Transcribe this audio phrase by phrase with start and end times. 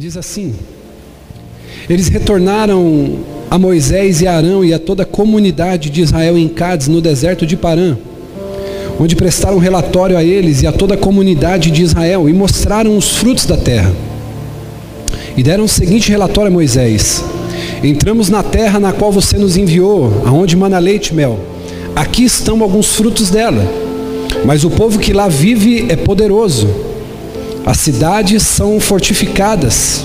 [0.00, 0.54] Diz assim:
[1.86, 3.18] Eles retornaram
[3.50, 7.44] a Moisés e Arão e a toda a comunidade de Israel em Cádiz, no deserto
[7.44, 7.98] de Parã,
[8.98, 13.18] onde prestaram relatório a eles e a toda a comunidade de Israel e mostraram os
[13.18, 13.94] frutos da terra.
[15.36, 17.22] E deram o seguinte relatório a Moisés:
[17.84, 21.38] Entramos na terra na qual você nos enviou, aonde mana leite e mel.
[21.94, 23.62] Aqui estão alguns frutos dela.
[24.46, 26.89] Mas o povo que lá vive é poderoso.
[27.64, 30.04] As cidades são fortificadas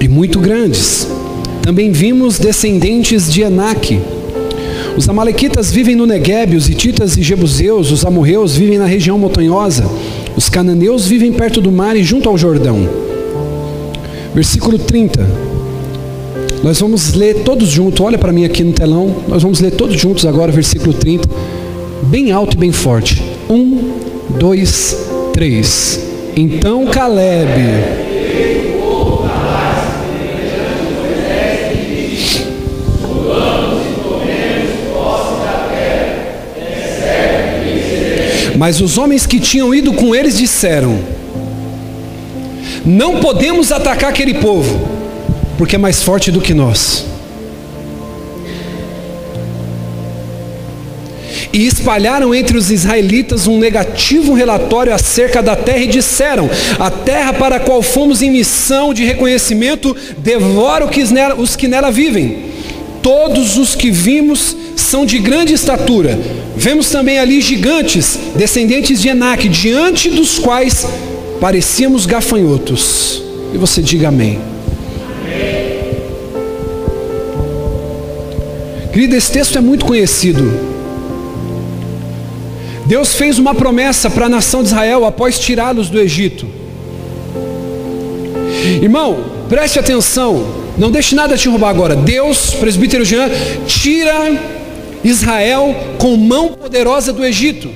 [0.00, 1.06] e muito grandes.
[1.62, 4.00] Também vimos descendentes de Enaque.
[4.96, 9.84] Os amalequitas vivem no Negueb, os hititas e jebuseus, os amorreus vivem na região montanhosa.
[10.36, 12.88] Os cananeus vivem perto do mar e junto ao Jordão.
[14.34, 15.26] Versículo 30.
[16.62, 19.98] Nós vamos ler todos juntos, olha para mim aqui no telão, nós vamos ler todos
[19.98, 21.26] juntos agora, versículo 30,
[22.02, 23.22] bem alto e bem forte.
[23.48, 23.92] Um,
[24.38, 25.09] dois, três.
[26.36, 27.50] Então Caleb.
[38.56, 40.98] Mas os homens que tinham ido com eles disseram:
[42.84, 45.00] Não podemos atacar aquele povo
[45.60, 47.09] porque é mais forte do que nós.
[51.52, 56.48] E espalharam entre os israelitas um negativo relatório acerca da terra e disseram:
[56.78, 60.88] A terra para a qual fomos em missão de reconhecimento devora
[61.36, 62.50] os que nela vivem.
[63.02, 66.18] Todos os que vimos são de grande estatura.
[66.56, 70.86] Vemos também ali gigantes, descendentes de Enaque, diante dos quais
[71.40, 73.22] parecíamos gafanhotos.
[73.52, 74.38] E você diga amém.
[78.92, 80.69] Querido, esse texto é muito conhecido.
[82.90, 86.44] Deus fez uma promessa para a nação de Israel após tirá-los do Egito.
[88.82, 90.44] Irmão, preste atenção,
[90.76, 91.94] não deixe nada te roubar agora.
[91.94, 93.30] Deus, presbítero Jean,
[93.64, 94.36] tira
[95.04, 97.70] Israel com mão poderosa do Egito.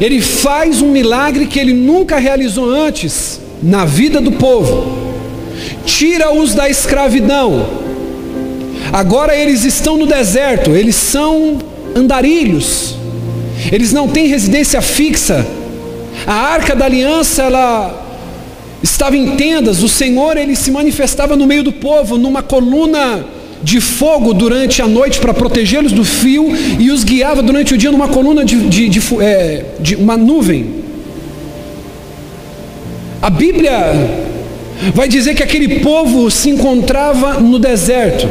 [0.00, 4.98] Ele faz um milagre que ele nunca realizou antes na vida do povo.
[5.84, 7.80] Tira-os da escravidão
[8.92, 11.58] Agora eles estão no deserto, eles são
[11.94, 12.96] andarilhos,
[13.70, 15.46] eles não têm residência fixa.
[16.26, 18.06] A arca da aliança, ela
[18.82, 23.24] estava em tendas, o Senhor ele se manifestava no meio do povo, numa coluna
[23.62, 26.48] de fogo durante a noite para protegê-los do frio
[26.78, 30.80] e os guiava durante o dia numa coluna de, de, de, é, de uma nuvem.
[33.20, 33.76] A Bíblia
[34.94, 38.26] vai dizer que aquele povo se encontrava no deserto.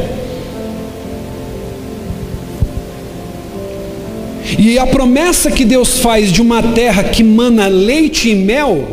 [4.58, 8.88] E a promessa que Deus faz de uma terra que mana leite e mel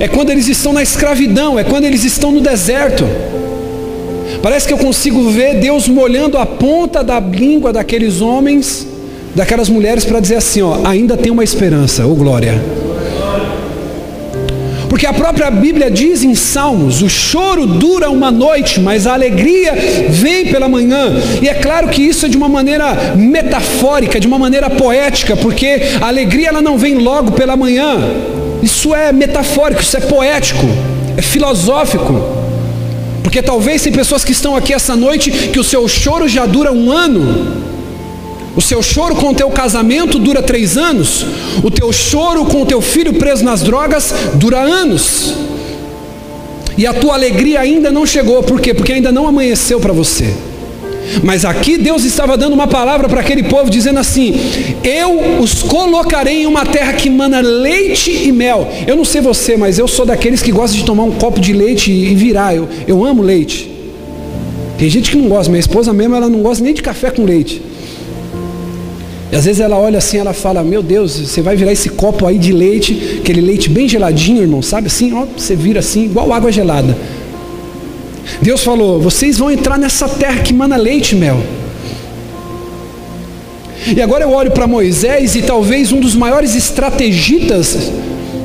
[0.00, 3.04] é quando eles estão na escravidão, é quando eles estão no deserto.
[4.42, 8.86] Parece que eu consigo ver Deus molhando a ponta da língua daqueles homens,
[9.34, 12.60] daquelas mulheres, para dizer assim: ó, ainda tem uma esperança, ô glória.
[14.88, 19.74] Porque a própria Bíblia diz em Salmos: o choro dura uma noite, mas a alegria
[20.08, 21.12] vem pela manhã.
[21.42, 25.80] E é claro que isso é de uma maneira metafórica, de uma maneira poética, porque
[26.00, 27.96] a alegria ela não vem logo pela manhã.
[28.62, 30.66] Isso é metafórico, isso é poético,
[31.16, 32.38] é filosófico.
[33.22, 36.72] Porque talvez tem pessoas que estão aqui essa noite que o seu choro já dura
[36.72, 37.67] um ano.
[38.58, 41.24] O seu choro com o teu casamento dura três anos.
[41.62, 45.32] O teu choro com o teu filho preso nas drogas dura anos.
[46.76, 48.42] E a tua alegria ainda não chegou.
[48.42, 48.74] Por quê?
[48.74, 50.34] Porque ainda não amanheceu para você.
[51.22, 54.34] Mas aqui Deus estava dando uma palavra para aquele povo, dizendo assim:
[54.82, 58.68] Eu os colocarei em uma terra que mana leite e mel.
[58.88, 61.52] Eu não sei você, mas eu sou daqueles que gostam de tomar um copo de
[61.52, 62.56] leite e virar.
[62.56, 63.70] Eu, eu amo leite.
[64.76, 67.24] Tem gente que não gosta, minha esposa mesmo, ela não gosta nem de café com
[67.24, 67.67] leite.
[69.30, 72.26] E às vezes ela olha assim, ela fala: Meu Deus, você vai virar esse copo
[72.26, 75.12] aí de leite, aquele leite bem geladinho, irmão, sabe assim?
[75.12, 76.96] Ó, você vira assim, igual água gelada.
[78.40, 81.40] Deus falou: Vocês vão entrar nessa terra que mana leite mel.
[83.86, 87.90] E agora eu olho para Moisés e talvez um dos maiores estrategistas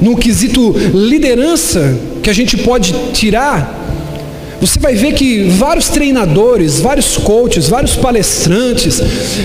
[0.02, 3.83] no quesito liderança que a gente pode tirar
[4.66, 9.02] você vai ver que vários treinadores, vários coaches, vários palestrantes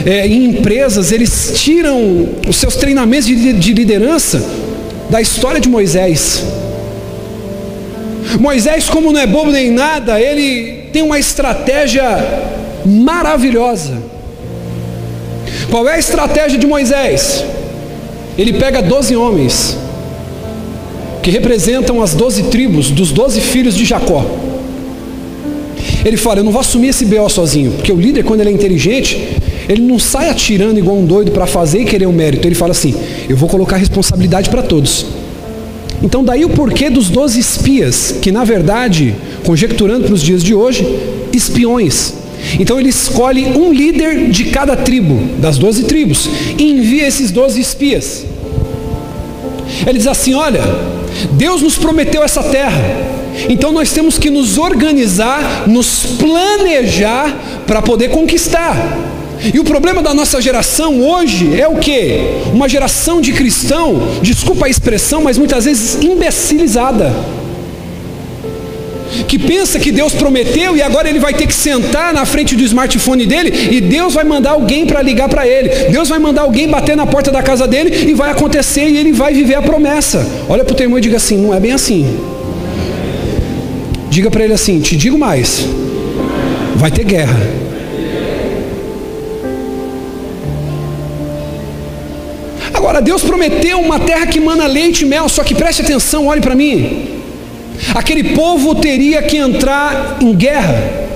[0.06, 4.40] é, em empresas, eles tiram os seus treinamentos de, de liderança
[5.10, 6.44] da história de Moisés.
[8.38, 12.06] Moisés, como não é bobo nem nada, ele tem uma estratégia
[12.86, 14.00] maravilhosa.
[15.68, 17.44] Qual é a estratégia de Moisés?
[18.38, 19.76] Ele pega 12 homens
[21.24, 24.24] que representam as doze tribos dos doze filhos de Jacó.
[26.04, 28.52] Ele fala: Eu não vou assumir esse BO sozinho, porque o líder, quando ele é
[28.52, 29.36] inteligente,
[29.68, 32.46] ele não sai atirando igual um doido para fazer e querer o mérito.
[32.46, 32.94] Ele fala assim:
[33.28, 35.06] Eu vou colocar responsabilidade para todos.
[36.02, 39.14] Então, daí o porquê dos doze espias, que na verdade,
[39.44, 40.86] conjecturando para os dias de hoje,
[41.32, 42.14] espiões.
[42.58, 47.60] Então ele escolhe um líder de cada tribo, das doze tribos, e envia esses doze
[47.60, 48.24] espias.
[49.86, 50.62] Ele diz assim: Olha,
[51.32, 52.80] Deus nos prometeu essa terra,
[53.48, 57.36] então nós temos que nos organizar, nos planejar
[57.66, 58.76] para poder conquistar.
[59.54, 62.18] E o problema da nossa geração hoje é o que?
[62.52, 67.14] Uma geração de cristão, desculpa a expressão, mas muitas vezes imbecilizada.
[69.26, 72.62] Que pensa que Deus prometeu e agora ele vai ter que sentar na frente do
[72.62, 75.68] smartphone dele e Deus vai mandar alguém para ligar para ele.
[75.90, 79.12] Deus vai mandar alguém bater na porta da casa dele e vai acontecer e ele
[79.12, 80.26] vai viver a promessa.
[80.48, 82.06] Olha para o teu irmão e diga assim: não é bem assim.
[84.10, 85.66] Diga para ele assim: te digo mais,
[86.76, 87.38] vai ter guerra.
[92.72, 96.40] Agora, Deus prometeu uma terra que mana leite e mel, só que preste atenção, olhe
[96.40, 97.20] para mim.
[97.94, 101.06] Aquele povo teria que entrar em guerra.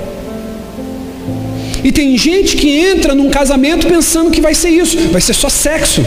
[1.85, 5.49] E tem gente que entra num casamento pensando que vai ser isso, vai ser só
[5.49, 6.05] sexo.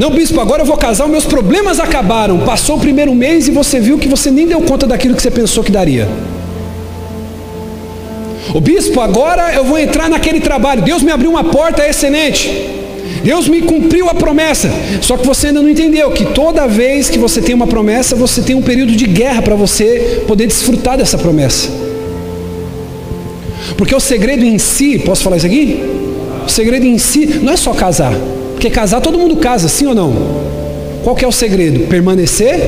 [0.00, 2.38] Não, bispo, agora eu vou casar, meus problemas acabaram.
[2.38, 5.30] Passou o primeiro mês e você viu que você nem deu conta daquilo que você
[5.30, 6.08] pensou que daria.
[8.54, 10.80] O bispo, agora eu vou entrar naquele trabalho.
[10.80, 12.50] Deus me abriu uma porta excelente.
[13.22, 14.70] Deus me cumpriu a promessa.
[15.02, 18.40] Só que você ainda não entendeu que toda vez que você tem uma promessa, você
[18.40, 21.68] tem um período de guerra para você poder desfrutar dessa promessa.
[23.76, 25.78] Porque o segredo em si, posso falar isso aqui?
[26.46, 28.14] O segredo em si não é só casar.
[28.60, 30.12] Porque casar todo mundo casa, sim ou não?
[31.02, 31.86] Qual que é o segredo?
[31.86, 32.60] Permanecer?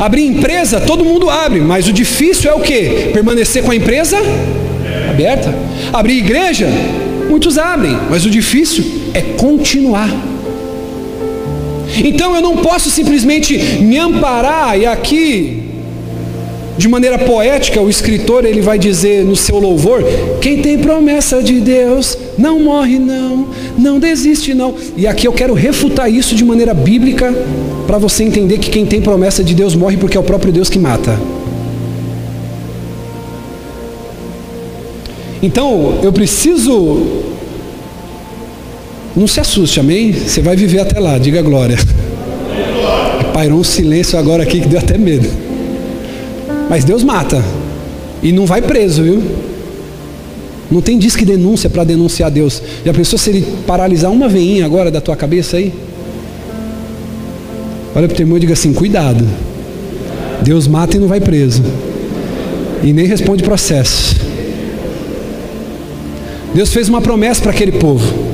[0.00, 3.10] Abrir empresa, todo mundo abre, mas o difícil é o que?
[3.12, 4.16] Permanecer com a empresa
[5.10, 5.54] aberta.
[5.92, 6.66] Abrir igreja,
[7.28, 8.82] muitos abrem, mas o difícil
[9.12, 10.08] é continuar.
[12.02, 15.60] Então eu não posso simplesmente me amparar e aqui
[16.78, 20.02] de maneira poética, o escritor ele vai dizer no seu louvor:
[20.40, 23.48] quem tem promessa de Deus não morre não,
[23.78, 24.74] não desiste não.
[24.96, 27.32] E aqui eu quero refutar isso de maneira bíblica
[27.86, 30.70] para você entender que quem tem promessa de Deus morre porque é o próprio Deus
[30.70, 31.18] que mata.
[35.42, 37.24] Então, eu preciso
[39.16, 40.12] não se assuste, amém?
[40.12, 41.76] Você vai viver até lá, diga glória.
[43.34, 45.28] Pairou um silêncio agora aqui que deu até medo.
[46.68, 47.42] Mas Deus mata.
[48.22, 49.49] E não vai preso, viu?
[50.70, 52.62] Não tem disque denúncia para denunciar Deus.
[52.84, 55.72] Já pensou se ele paralisar uma veinha agora da tua cabeça aí?
[57.94, 59.26] Olha para o teu irmão e diga assim: cuidado.
[60.42, 61.62] Deus mata e não vai preso.
[62.82, 64.14] E nem responde processo.
[66.54, 68.30] Deus fez uma promessa para aquele povo.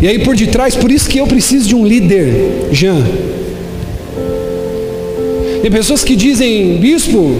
[0.00, 3.04] E aí por detrás, por isso que eu preciso de um líder, Jean.
[5.62, 7.36] Tem pessoas que dizem, bispo,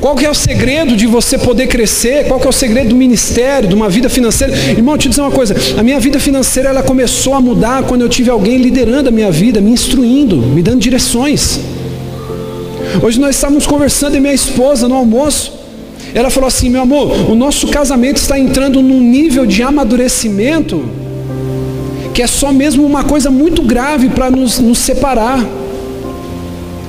[0.00, 2.26] qual que é o segredo de você poder crescer?
[2.26, 4.56] Qual que é o segredo do ministério, de uma vida financeira?
[4.70, 8.08] Irmão, te dizer uma coisa, a minha vida financeira ela começou a mudar quando eu
[8.08, 11.60] tive alguém liderando a minha vida, me instruindo, me dando direções.
[13.02, 15.52] Hoje nós estávamos conversando e minha esposa no almoço,
[16.14, 20.82] ela falou assim, meu amor, o nosso casamento está entrando num nível de amadurecimento
[22.14, 25.44] que é só mesmo uma coisa muito grave para nos, nos separar.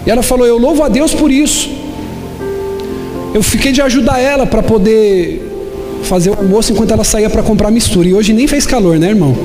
[0.06, 1.81] E ela falou: Eu louvo a Deus por isso.
[3.34, 5.42] Eu fiquei de ajudar ela para poder
[6.04, 8.08] fazer o almoço enquanto ela saía para comprar mistura.
[8.08, 9.38] E hoje nem fez calor, né, irmão?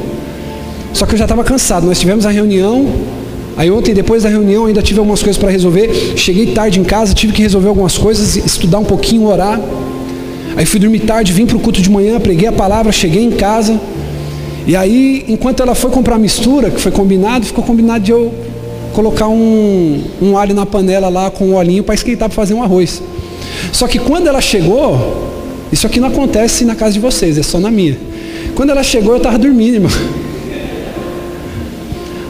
[0.92, 1.86] Só que eu já estava cansado.
[1.86, 2.86] Nós tivemos a reunião.
[3.56, 6.14] Aí ontem, depois da reunião, ainda tive algumas coisas para resolver.
[6.16, 9.60] Cheguei tarde em casa, tive que resolver algumas coisas, estudar um pouquinho, orar.
[10.56, 13.30] Aí fui dormir tarde, vim para o culto de manhã, preguei a palavra, cheguei em
[13.30, 13.78] casa.
[14.66, 18.34] E aí, enquanto ela foi comprar mistura, que foi combinado, ficou combinado de eu
[18.92, 22.62] colocar um, um alho na panela lá com um olhinho para esquentar para fazer um
[22.62, 23.00] arroz.
[23.72, 25.32] Só que quando ela chegou,
[25.72, 27.96] isso aqui não acontece na casa de vocês, é só na minha.
[28.54, 29.90] Quando ela chegou, eu estava dormindo, irmão.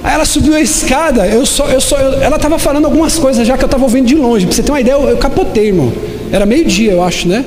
[0.02, 3.44] Aí ela subiu a escada, eu só, eu só, eu, ela estava falando algumas coisas
[3.46, 4.46] já que eu estava ouvindo de longe.
[4.46, 5.92] Para você ter uma ideia, eu, eu capotei, irmão.
[6.30, 7.44] Era meio-dia, eu acho, né?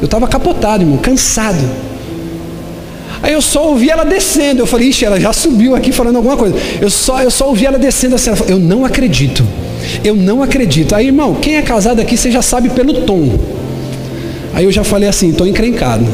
[0.00, 1.58] Eu estava capotado, irmão, cansado.
[3.22, 4.62] Aí eu só ouvi ela descendo.
[4.62, 6.54] Eu falei, ixi, ela já subiu aqui falando alguma coisa.
[6.80, 8.30] Eu só, eu só ouvi ela descendo assim.
[8.30, 9.44] Ela falou, eu não acredito.
[10.04, 10.94] Eu não acredito.
[10.94, 13.38] Aí, irmão, quem é casado aqui, você já sabe pelo tom.
[14.54, 16.06] Aí eu já falei assim, estou encrencado.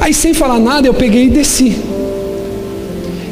[0.00, 1.76] Aí sem falar nada, eu peguei e desci.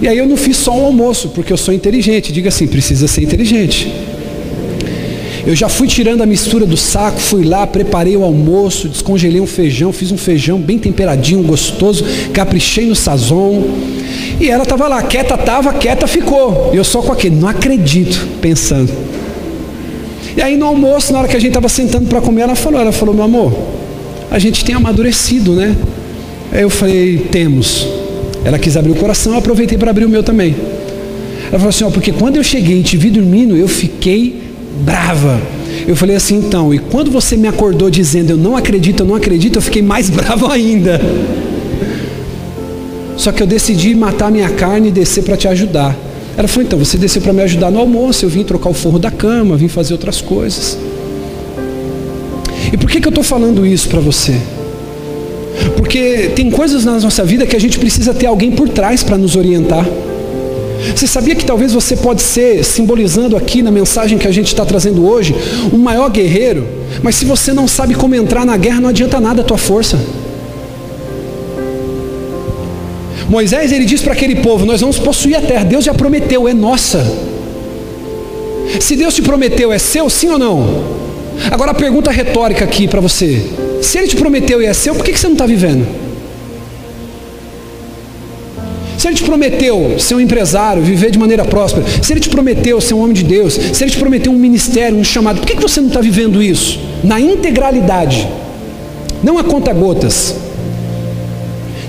[0.01, 2.33] E aí eu não fiz só um almoço, porque eu sou inteligente.
[2.33, 3.93] Diga assim, precisa ser inteligente.
[5.47, 9.47] Eu já fui tirando a mistura do saco, fui lá, preparei o almoço, descongelei um
[9.47, 13.63] feijão, fiz um feijão bem temperadinho, gostoso, caprichei no sazon.
[14.41, 16.71] E ela estava lá, quieta estava, quieta ficou.
[16.75, 18.93] Eu só com aquele, não acredito, pensando.
[20.37, 22.81] E aí no almoço, na hora que a gente estava sentando para comer, ela falou,
[22.81, 23.53] ela falou, meu amor,
[24.31, 25.77] a gente tem amadurecido, né?
[26.53, 27.87] Aí eu falei, temos.
[28.45, 30.55] Ela quis abrir o coração, eu aproveitei para abrir o meu também.
[31.49, 34.48] Ela falou assim, ó, porque quando eu cheguei e te vi dormindo, eu fiquei
[34.79, 35.41] brava.
[35.87, 39.15] Eu falei assim, então, e quando você me acordou dizendo eu não acredito, eu não
[39.15, 41.01] acredito, eu fiquei mais bravo ainda.
[43.17, 45.97] Só que eu decidi matar minha carne e descer para te ajudar.
[46.37, 48.99] Ela falou, então, você desceu para me ajudar no almoço, eu vim trocar o forro
[48.99, 50.79] da cama, vim fazer outras coisas.
[52.73, 54.37] E por que, que eu estou falando isso para você?
[55.77, 59.19] Porque tem coisas na nossa vida que a gente precisa ter alguém por trás para
[59.19, 59.85] nos orientar.
[60.95, 64.65] Você sabia que talvez você pode ser, simbolizando aqui na mensagem que a gente está
[64.65, 65.35] trazendo hoje,
[65.73, 66.67] um maior guerreiro,
[67.03, 69.99] mas se você não sabe como entrar na guerra, não adianta nada a tua força.
[73.29, 75.65] Moisés ele diz para aquele povo: Nós vamos possuir a terra.
[75.65, 77.05] Deus já prometeu, é nossa.
[78.81, 80.99] Se Deus te prometeu, é seu, sim ou não?
[81.51, 83.45] Agora a pergunta retórica aqui para você:
[83.83, 86.08] Se Ele te prometeu e é seu, por que, que você não está vivendo?
[89.09, 92.95] Ele te prometeu ser um empresário, viver de maneira próspera, se Ele te prometeu ser
[92.95, 95.63] um homem de Deus, se Ele te prometeu um ministério, um chamado, por que, que
[95.63, 96.79] você não está vivendo isso?
[97.03, 98.29] Na integralidade,
[99.23, 100.37] não a conta gotas,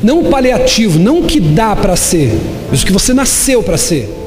[0.02, 2.34] não o paliativo, não o que dá para ser,
[2.72, 4.18] mas o que você nasceu para ser.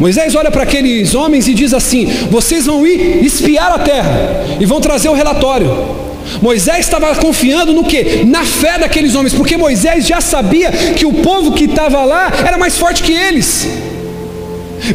[0.00, 4.66] Moisés olha para aqueles homens e diz assim: Vocês vão ir espiar a terra e
[4.66, 6.05] vão trazer o relatório.
[6.40, 8.24] Moisés estava confiando no que?
[8.24, 12.58] Na fé daqueles homens, porque Moisés já sabia que o povo que estava lá era
[12.58, 13.66] mais forte que eles.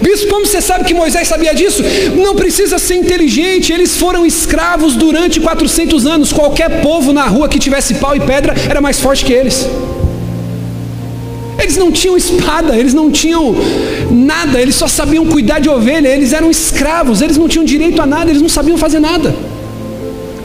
[0.02, 1.84] Bispo, como você sabe que Moisés sabia disso?
[2.16, 6.32] Não precisa ser inteligente, eles foram escravos durante 400 anos.
[6.32, 9.68] Qualquer povo na rua que tivesse pau e pedra era mais forte que eles.
[11.60, 13.56] Eles não tinham espada, eles não tinham
[14.10, 18.06] nada, eles só sabiam cuidar de ovelha, eles eram escravos, eles não tinham direito a
[18.06, 19.34] nada, eles não sabiam fazer nada.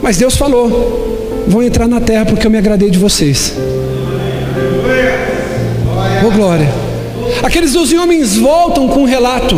[0.07, 3.53] Mas Deus falou: vão entrar na terra porque eu me agradei de vocês.
[6.25, 6.69] Oh glória.
[7.43, 9.57] Aqueles doze homens voltam com um relato.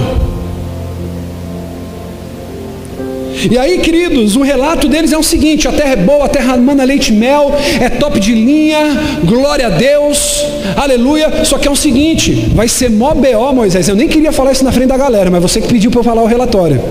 [3.51, 6.57] E aí, queridos, o relato deles é o seguinte: a terra é boa, a terra
[6.57, 8.79] manda leite e mel, é top de linha,
[9.23, 10.43] glória a Deus,
[10.75, 11.45] aleluia.
[11.45, 13.87] Só que é o seguinte: vai ser mó BO, Moisés.
[13.87, 16.03] Eu nem queria falar isso na frente da galera, mas você que pediu para eu
[16.03, 16.81] falar o relatório.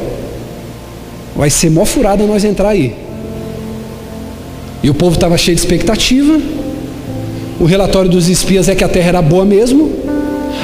[1.35, 3.08] Vai ser mó furada nós entrar aí.
[4.83, 6.41] E o povo estava cheio de expectativa.
[7.61, 9.93] O relatório dos espias é que a terra era boa mesmo.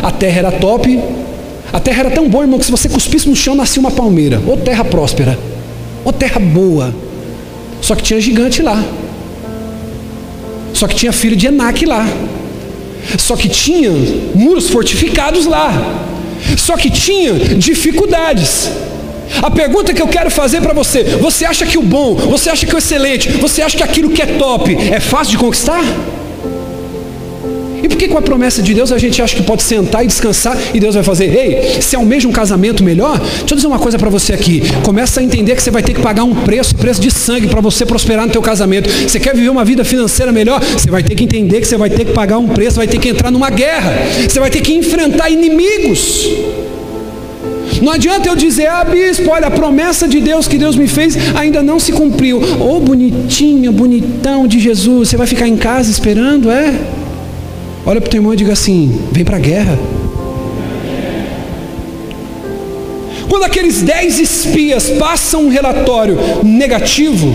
[0.03, 1.01] A terra era top.
[1.73, 4.41] A terra era tão boa, irmão, que se você cuspisse no chão nascia uma palmeira.
[4.47, 5.39] Ou terra próspera.
[6.05, 6.95] Ou terra boa.
[7.81, 8.83] Só que tinha gigante lá.
[10.73, 12.09] Só que tinha filho de Enaque lá.
[13.19, 13.91] Só que tinha
[14.35, 15.73] muros fortificados lá.
[16.57, 18.71] Só que tinha dificuldades.
[19.43, 22.67] A pergunta que eu quero fazer para você: você acha que o bom, você acha
[22.67, 25.83] que o excelente, você acha que aquilo que é top é fácil de conquistar?
[27.85, 30.07] E por que com a promessa de Deus a gente acha que pode sentar e
[30.07, 31.27] descansar e Deus vai fazer?
[31.27, 34.63] Ei, se almeja um casamento melhor, deixa eu dizer uma coisa para você aqui.
[34.83, 37.61] Começa a entender que você vai ter que pagar um preço, preço de sangue para
[37.61, 38.89] você prosperar no teu casamento.
[38.89, 40.63] Você quer viver uma vida financeira melhor?
[40.63, 42.99] Você vai ter que entender que você vai ter que pagar um preço, vai ter
[42.99, 43.93] que entrar numa guerra.
[44.27, 46.27] Você vai ter que enfrentar inimigos.
[47.83, 51.17] Não adianta eu dizer, ah, bispo, olha, a promessa de Deus que Deus me fez
[51.35, 52.41] ainda não se cumpriu.
[52.61, 56.75] Ô oh, bonitinho, bonitão de Jesus, você vai ficar em casa esperando, é?
[57.87, 59.79] Olha para o teu irmão e diga assim: vem para a guerra.
[63.29, 67.33] Quando aqueles dez espias passam um relatório negativo,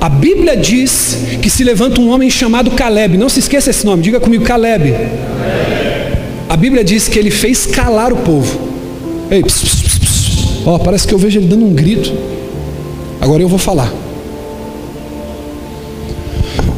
[0.00, 3.16] a Bíblia diz que se levanta um homem chamado Caleb.
[3.16, 4.94] Não se esqueça esse nome, diga comigo, Caleb.
[6.48, 8.63] A Bíblia diz que ele fez calar o povo.
[9.34, 12.12] Ei, pss, pss, pss, Ó, parece que eu vejo ele dando um grito.
[13.20, 13.92] Agora eu vou falar.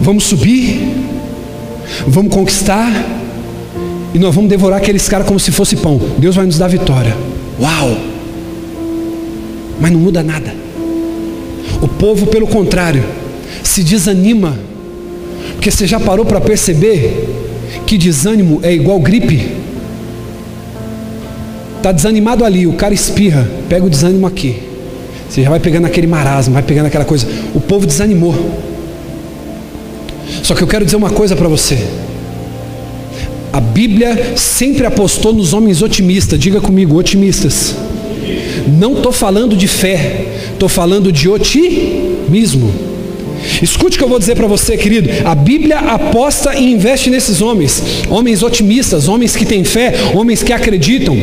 [0.01, 0.81] Vamos subir,
[2.07, 2.91] vamos conquistar,
[4.15, 6.01] e nós vamos devorar aqueles caras como se fosse pão.
[6.17, 7.15] Deus vai nos dar vitória.
[7.61, 7.99] Uau!
[9.79, 10.55] Mas não muda nada.
[11.83, 13.05] O povo, pelo contrário,
[13.63, 14.59] se desanima,
[15.53, 17.29] porque você já parou para perceber
[17.87, 19.56] que desânimo é igual gripe?
[21.87, 24.61] Está desanimado ali, o cara espirra, pega o desânimo aqui.
[25.31, 27.29] Você já vai pegando aquele marasmo, vai pegando aquela coisa.
[27.55, 28.35] O povo desanimou.
[30.43, 31.79] Só que eu quero dizer uma coisa para você.
[33.53, 36.41] A Bíblia sempre apostou nos homens otimistas.
[36.41, 37.77] Diga comigo, otimistas.
[38.67, 42.86] Não estou falando de fé, estou falando de otimismo.
[43.63, 45.09] Escute o que eu vou dizer para você, querido.
[45.25, 50.53] A Bíblia aposta e investe nesses homens, homens otimistas, homens que têm fé, homens que
[50.53, 51.17] acreditam.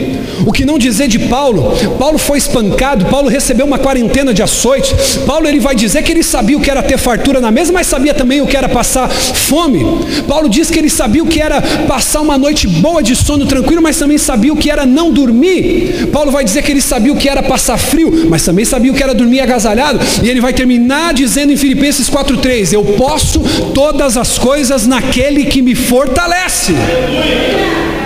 [0.45, 1.73] O que não dizer de Paulo?
[1.97, 5.17] Paulo foi espancado, Paulo recebeu uma quarentena de açoites.
[5.25, 7.87] Paulo ele vai dizer que ele sabia o que era ter fartura na mesa, mas
[7.87, 9.85] sabia também o que era passar fome.
[10.27, 13.81] Paulo diz que ele sabia o que era passar uma noite boa de sono tranquilo,
[13.81, 16.09] mas também sabia o que era não dormir.
[16.11, 18.95] Paulo vai dizer que ele sabia o que era passar frio, mas também sabia o
[18.95, 19.99] que era dormir agasalhado.
[20.21, 23.39] E ele vai terminar dizendo em Filipenses 4:3, eu posso
[23.73, 26.73] todas as coisas naquele que me fortalece.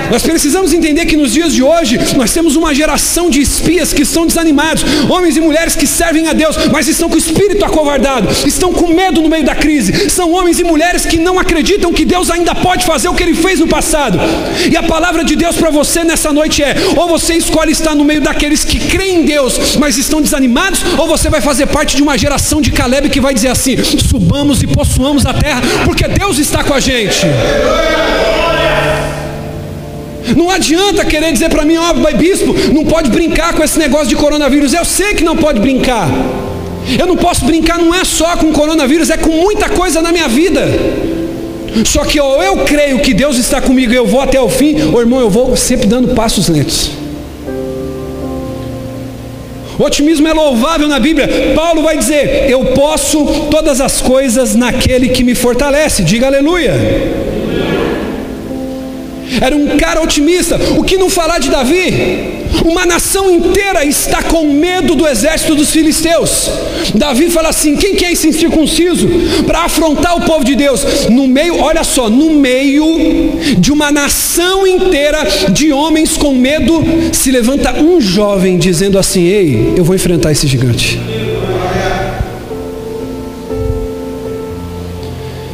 [0.09, 4.03] Nós precisamos entender que nos dias de hoje nós temos uma geração de espias que
[4.03, 8.27] estão desanimados, homens e mulheres que servem a Deus, mas estão com o espírito acovardado,
[8.45, 10.09] estão com medo no meio da crise.
[10.09, 13.33] São homens e mulheres que não acreditam que Deus ainda pode fazer o que ele
[13.33, 14.17] fez no passado.
[14.71, 18.05] E a palavra de Deus para você nessa noite é: ou você escolhe estar no
[18.05, 22.01] meio daqueles que creem em Deus, mas estão desanimados, ou você vai fazer parte de
[22.01, 26.37] uma geração de Caleb que vai dizer assim: subamos e possuamos a terra, porque Deus
[26.37, 27.25] está com a gente.
[30.35, 34.07] Não adianta querer dizer para mim, ó, oh, bispo, não pode brincar com esse negócio
[34.07, 34.73] de coronavírus.
[34.73, 36.09] Eu sei que não pode brincar.
[36.99, 40.27] Eu não posso brincar, não é só com coronavírus, é com muita coisa na minha
[40.27, 40.65] vida.
[41.85, 44.75] Só que ou eu creio que Deus está comigo e eu vou até o fim,
[44.93, 46.91] ou irmão, eu vou sempre dando passos lentos.
[49.77, 51.53] O otimismo é louvável na Bíblia.
[51.55, 56.03] Paulo vai dizer: Eu posso todas as coisas naquele que me fortalece.
[56.03, 56.73] Diga aleluia.
[59.41, 60.59] Era um cara otimista.
[60.77, 62.37] O que não falar de Davi?
[62.65, 66.49] Uma nação inteira está com medo do exército dos filisteus.
[66.95, 69.07] Davi fala assim: quem que é esse incircunciso?
[69.45, 71.07] Para afrontar o povo de Deus.
[71.09, 72.85] No meio, olha só, no meio
[73.57, 75.19] de uma nação inteira
[75.51, 80.47] de homens com medo, se levanta um jovem dizendo assim: Ei, eu vou enfrentar esse
[80.47, 80.99] gigante.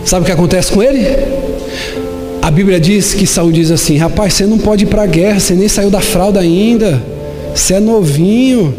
[0.05, 1.42] Sabe o que acontece com ele?
[2.43, 5.39] A Bíblia diz que Saul diz assim: rapaz, você não pode ir para a guerra,
[5.39, 7.01] você nem saiu da fralda ainda,
[7.55, 8.75] você é novinho.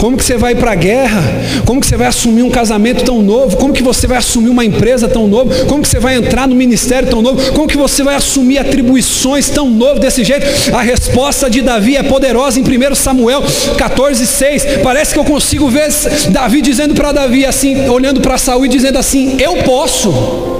[0.00, 1.22] Como que você vai para a guerra?
[1.64, 3.56] Como que você vai assumir um casamento tão novo?
[3.56, 5.66] Como que você vai assumir uma empresa tão novo?
[5.66, 7.52] Como que você vai entrar no ministério tão novo?
[7.52, 10.44] Como que você vai assumir atribuições tão novo desse jeito?
[10.72, 13.42] A resposta de Davi é poderosa em 1 Samuel
[13.76, 14.82] 14:6.
[14.82, 15.88] Parece que eu consigo ver
[16.30, 20.57] Davi dizendo para Davi assim, olhando para Saul e dizendo assim: "Eu posso".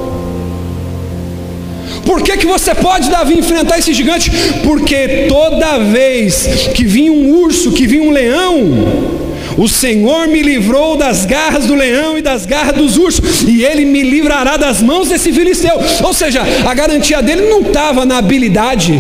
[2.09, 4.31] Por que, que você pode, Davi, enfrentar esse gigante?
[4.65, 8.57] Porque toda vez que vinha um urso, que vinha um leão,
[9.59, 13.85] o Senhor me livrou das garras do leão e das garras dos ursos, e ele
[13.85, 15.75] me livrará das mãos desse filisteu.
[16.03, 18.99] Ou seja, a garantia dele não estava na habilidade.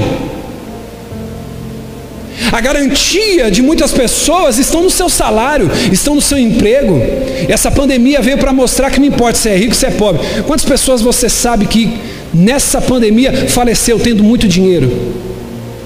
[2.52, 7.00] A garantia de muitas pessoas estão no seu salário, estão no seu emprego.
[7.48, 10.20] Essa pandemia veio para mostrar que não importa se é rico, se é pobre.
[10.46, 14.90] Quantas pessoas você sabe que nessa pandemia faleceu tendo muito dinheiro.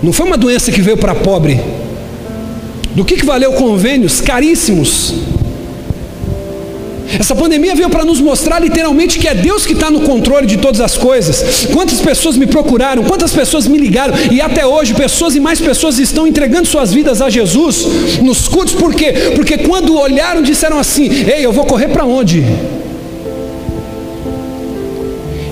[0.02, 1.60] Não foi uma doença que veio para pobre.
[2.94, 5.14] Do que, que valeu convênios caríssimos?
[7.18, 10.56] Essa pandemia veio para nos mostrar literalmente que é Deus que está no controle de
[10.56, 11.66] todas as coisas.
[11.72, 15.98] Quantas pessoas me procuraram, quantas pessoas me ligaram, e até hoje pessoas e mais pessoas
[15.98, 17.86] estão entregando suas vidas a Jesus
[18.22, 19.12] nos cultos, por quê?
[19.34, 22.44] Porque quando olharam disseram assim: Ei, eu vou correr para onde?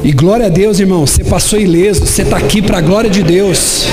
[0.02, 3.22] E glória a Deus, irmão, você passou ileso, você está aqui para a glória de
[3.22, 3.84] Deus.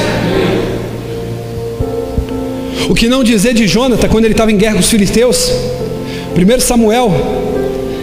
[2.90, 5.52] O que não dizer de Jonathan quando ele estava em guerra com os filisteus?
[6.34, 7.12] 1 Samuel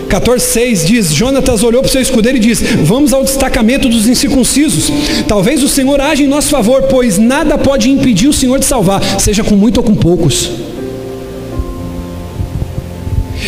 [0.09, 4.93] 14,6 diz: Jonatas olhou para o seu escudeiro e disse: Vamos ao destacamento dos incircuncisos.
[5.27, 9.03] Talvez o Senhor age em nosso favor, pois nada pode impedir o Senhor de salvar,
[9.19, 10.51] seja com muito ou com poucos.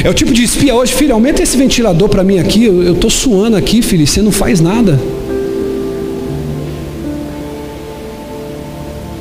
[0.05, 3.11] É o tipo de espia hoje, filho, aumenta esse ventilador para mim aqui, eu estou
[3.11, 5.01] suando aqui, filho, você não faz nada.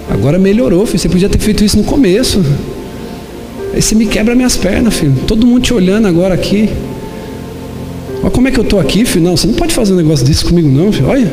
[0.10, 2.44] Agora melhorou, filho, você podia ter feito isso no começo.
[3.74, 5.14] Aí você me quebra minhas pernas, filho.
[5.28, 6.70] Todo mundo te olhando agora aqui.
[8.22, 9.26] Olha como é que eu estou aqui, filho.
[9.26, 11.08] Não, você não pode fazer um negócio desse comigo, não, filho.
[11.08, 11.32] Olha.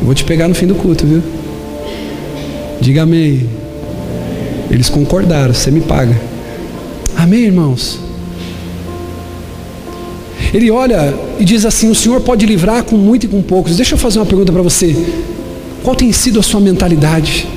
[0.00, 1.22] Eu vou te pegar no fim do culto, viu?
[2.80, 3.48] Diga amém.
[4.70, 6.33] Eles concordaram, você me paga.
[7.24, 7.98] Amém, irmãos?
[10.52, 13.76] Ele olha e diz assim: O Senhor pode livrar com muito e com poucos.
[13.76, 14.94] Deixa eu fazer uma pergunta para você.
[15.82, 17.48] Qual tem sido a sua mentalidade?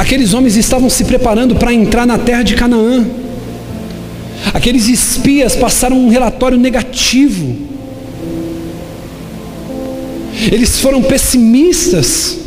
[0.00, 3.06] Aqueles homens estavam se preparando para entrar na terra de Canaã.
[4.52, 7.56] Aqueles espias passaram um relatório negativo.
[10.50, 12.45] Eles foram pessimistas.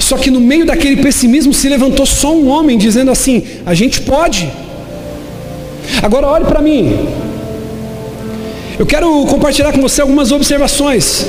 [0.00, 4.00] Só que no meio daquele pessimismo se levantou só um homem dizendo assim: a gente
[4.02, 4.50] pode.
[6.02, 7.08] Agora olhe para mim.
[8.78, 11.26] Eu quero compartilhar com você algumas observações.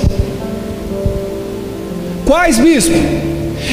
[2.25, 2.93] Quais, bispo?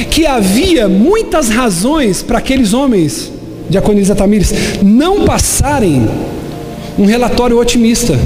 [0.09, 3.31] Que havia muitas razões para aqueles homens,
[3.69, 6.07] Diaconisa Tamires, não passarem
[6.97, 8.17] um relatório otimista.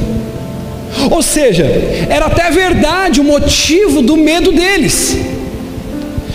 [1.10, 1.66] Ou seja,
[2.10, 5.18] era até verdade o motivo do medo deles.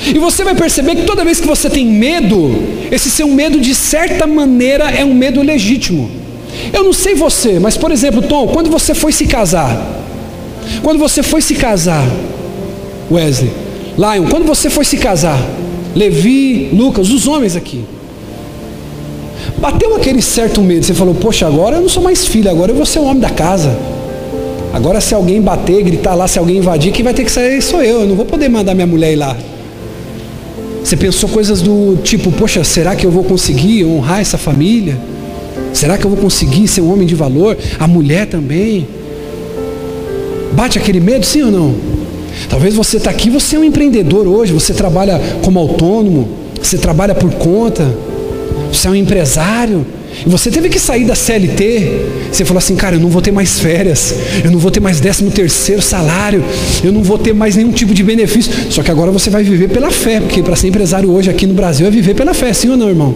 [0.06, 2.54] E você vai perceber que toda vez que você tem medo,
[2.90, 6.10] esse seu medo de certa maneira é um medo legítimo.
[6.72, 10.02] Eu não sei você, mas por exemplo, Tom, quando você foi se casar,
[10.82, 12.04] quando você foi se casar,
[13.10, 13.50] Wesley,
[13.96, 15.40] Lion, quando você foi se casar,
[15.94, 17.84] Levi, Lucas, os homens aqui,
[19.58, 22.76] bateu aquele certo medo, você falou, poxa, agora eu não sou mais filho, agora eu
[22.76, 23.76] vou ser o homem da casa.
[24.72, 27.80] Agora se alguém bater, gritar lá, se alguém invadir, quem vai ter que sair sou
[27.80, 29.36] eu, eu não vou poder mandar minha mulher ir lá.
[30.84, 34.98] Você pensou coisas do tipo, poxa, será que eu vou conseguir honrar essa família?
[35.72, 37.56] Será que eu vou conseguir ser um homem de valor?
[37.78, 38.86] A mulher também.
[40.52, 41.74] Bate aquele medo, sim ou não?
[42.50, 46.28] Talvez você está aqui, você é um empreendedor hoje, você trabalha como autônomo,
[46.60, 47.90] você trabalha por conta,
[48.70, 49.86] você é um empresário,
[50.26, 52.06] e você teve que sair da CLT.
[52.30, 55.00] Você falou assim, cara, eu não vou ter mais férias, eu não vou ter mais
[55.00, 56.44] décimo terceiro salário,
[56.82, 58.52] eu não vou ter mais nenhum tipo de benefício.
[58.70, 61.54] Só que agora você vai viver pela fé, porque para ser empresário hoje aqui no
[61.54, 63.14] Brasil é viver pela fé, sim ou não, irmão?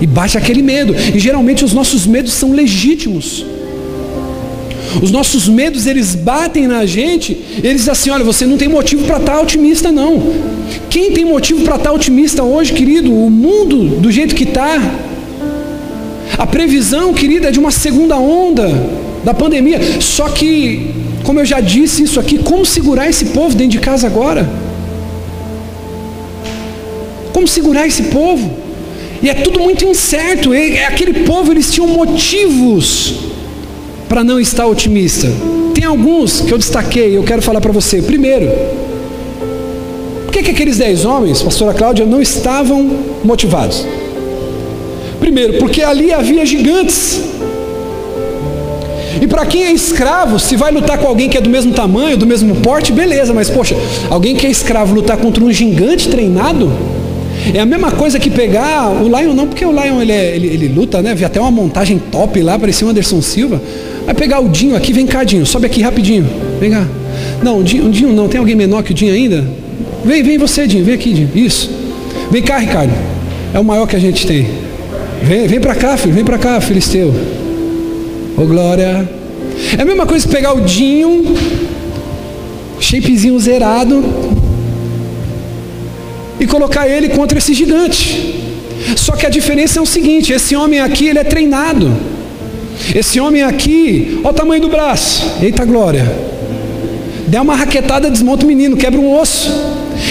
[0.00, 0.94] E bate aquele medo.
[1.14, 3.44] E geralmente os nossos medos são legítimos.
[5.02, 9.04] Os nossos medos, eles batem na gente, eles dizem assim, olha, você não tem motivo
[9.04, 10.32] para estar tá otimista não.
[10.88, 13.12] Quem tem motivo para estar tá otimista hoje, querido?
[13.12, 14.80] O mundo do jeito que está,
[16.36, 18.68] a previsão, querida, é de uma segunda onda
[19.24, 19.80] da pandemia.
[20.00, 24.06] Só que, como eu já disse isso aqui, como segurar esse povo dentro de casa
[24.06, 24.48] agora?
[27.32, 28.50] Como segurar esse povo?
[29.22, 30.54] E é tudo muito incerto.
[30.54, 33.14] E aquele povo, eles tinham motivos
[34.08, 35.28] para não estar otimista.
[35.74, 38.02] Tem alguns que eu destaquei, eu quero falar para você.
[38.02, 38.48] Primeiro,
[40.24, 42.90] por que, que aqueles dez homens, pastora Cláudia, não estavam
[43.24, 43.84] motivados?
[45.20, 47.20] Primeiro, porque ali havia gigantes.
[49.20, 52.16] E para quem é escravo, se vai lutar com alguém que é do mesmo tamanho,
[52.16, 53.74] do mesmo porte, beleza, mas poxa,
[54.08, 56.70] alguém que é escravo lutar contra um gigante treinado,
[57.52, 60.46] é a mesma coisa que pegar o Lion, não, porque o Lion ele, é, ele,
[60.48, 61.14] ele luta, né?
[61.14, 63.60] Vi até uma montagem top lá, parecia o Anderson Silva.
[64.04, 66.26] Vai pegar o Dinho aqui, vem cá, Dinho, sobe aqui rapidinho,
[66.60, 66.86] vem cá.
[67.42, 69.44] Não, o Dinho, o Dinho não, tem alguém menor que o Dinho ainda?
[70.04, 71.70] Vem, vem você, Dinho, vem aqui, Dinho, isso.
[72.30, 72.92] Vem cá, Ricardo,
[73.54, 74.46] é o maior que a gente tem.
[75.22, 77.12] Vem, vem para cá, filho, vem para cá, filisteu.
[78.36, 79.08] Ô glória.
[79.76, 81.34] É a mesma coisa que pegar o Dinho,
[82.78, 84.04] shapezinho zerado,
[86.38, 88.36] e colocar ele contra esse gigante.
[88.96, 91.92] Só que a diferença é o seguinte: esse homem aqui ele é treinado.
[92.94, 95.38] Esse homem aqui, olha o tamanho do braço.
[95.42, 96.06] Eita glória.
[97.26, 99.50] Dá uma raquetada, desmonta o menino, quebra um osso.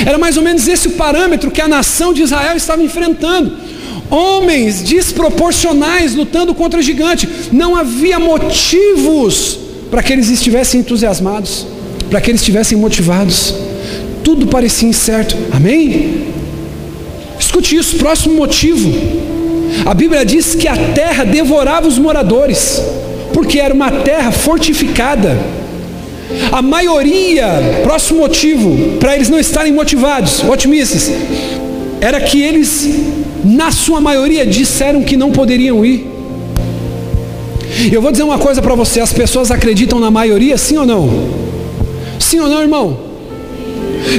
[0.06, 3.66] Era mais ou menos esse o parâmetro que a nação de Israel estava enfrentando
[4.10, 7.28] homens desproporcionais lutando contra o gigante.
[7.52, 11.65] Não havia motivos para que eles estivessem entusiasmados,
[12.10, 13.54] para que eles estivessem motivados.
[14.24, 15.36] Tudo parecia incerto.
[15.52, 16.28] Amém?
[17.39, 18.91] Escute isso, próximo motivo.
[19.86, 22.82] A Bíblia diz que a terra devorava os moradores,
[23.34, 25.38] porque era uma terra fortificada.
[26.52, 31.10] A maioria, próximo motivo, para eles não estarem motivados, otimistas,
[32.02, 32.88] era que eles
[33.47, 36.05] na sua maioria disseram que não poderiam ir.
[37.91, 41.10] Eu vou dizer uma coisa para você: as pessoas acreditam na maioria, sim ou não?
[42.19, 42.99] Sim ou não, irmão?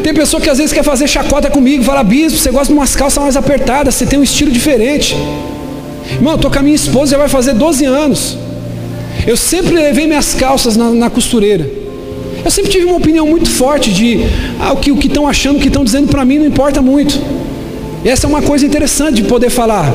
[0.02, 2.96] Tem pessoa que às vezes quer fazer chacota comigo, fala, bispo, você gosta de umas
[2.96, 5.14] calças mais apertadas, você tem um estilo diferente.
[6.12, 8.36] Irmão, eu estou com a minha esposa, já vai fazer 12 anos.
[9.26, 11.68] Eu sempre levei minhas calças na, na costureira.
[12.44, 14.20] Eu sempre tive uma opinião muito forte de
[14.58, 17.20] ah, o que estão achando, o que estão dizendo para mim não importa muito.
[18.04, 19.92] Essa é uma coisa interessante de poder falar.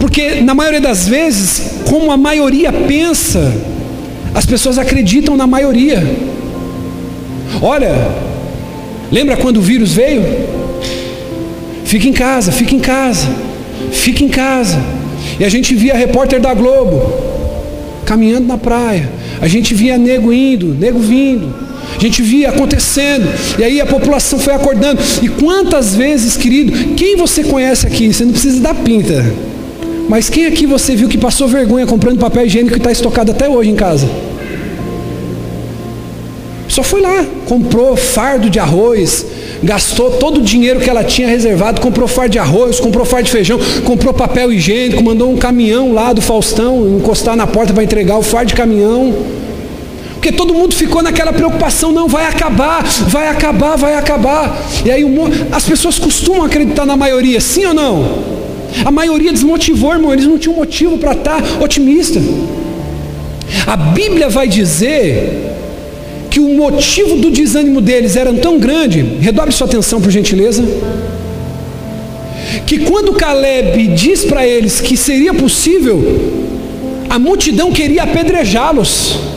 [0.00, 3.52] Porque na maioria das vezes, como a maioria pensa,
[4.34, 6.02] as pessoas acreditam na maioria.
[7.62, 7.94] Olha,
[9.10, 10.22] lembra quando o vírus veio?
[11.84, 13.28] Fica em casa, fica em casa,
[13.92, 14.78] fica em casa.
[15.38, 17.12] E a gente via repórter da Globo
[18.04, 19.10] caminhando na praia.
[19.40, 21.65] A gente via nego indo, nego vindo.
[21.96, 23.26] A gente via acontecendo,
[23.58, 25.00] e aí a população foi acordando.
[25.22, 28.12] E quantas vezes, querido, quem você conhece aqui?
[28.12, 29.24] Você não precisa dar pinta.
[30.08, 33.48] Mas quem aqui você viu que passou vergonha comprando papel higiênico e está estocado até
[33.48, 34.08] hoje em casa?
[36.68, 39.24] Só foi lá, comprou fardo de arroz,
[39.62, 43.32] gastou todo o dinheiro que ela tinha reservado, comprou fardo de arroz, comprou fardo de
[43.32, 48.18] feijão, comprou papel higiênico, mandou um caminhão lá do Faustão encostar na porta para entregar
[48.18, 49.14] o fardo de caminhão.
[50.26, 54.60] Porque todo mundo ficou naquela preocupação, não, vai acabar, vai acabar, vai acabar.
[54.84, 55.04] E aí
[55.52, 58.24] as pessoas costumam acreditar na maioria, sim ou não?
[58.84, 62.20] A maioria desmotivou, irmão, eles não tinham motivo para estar otimista.
[63.68, 65.54] A Bíblia vai dizer
[66.28, 70.64] que o motivo do desânimo deles era tão grande, redobre sua atenção por gentileza,
[72.66, 76.02] que quando Caleb diz para eles que seria possível,
[77.08, 79.36] a multidão queria apedrejá-los.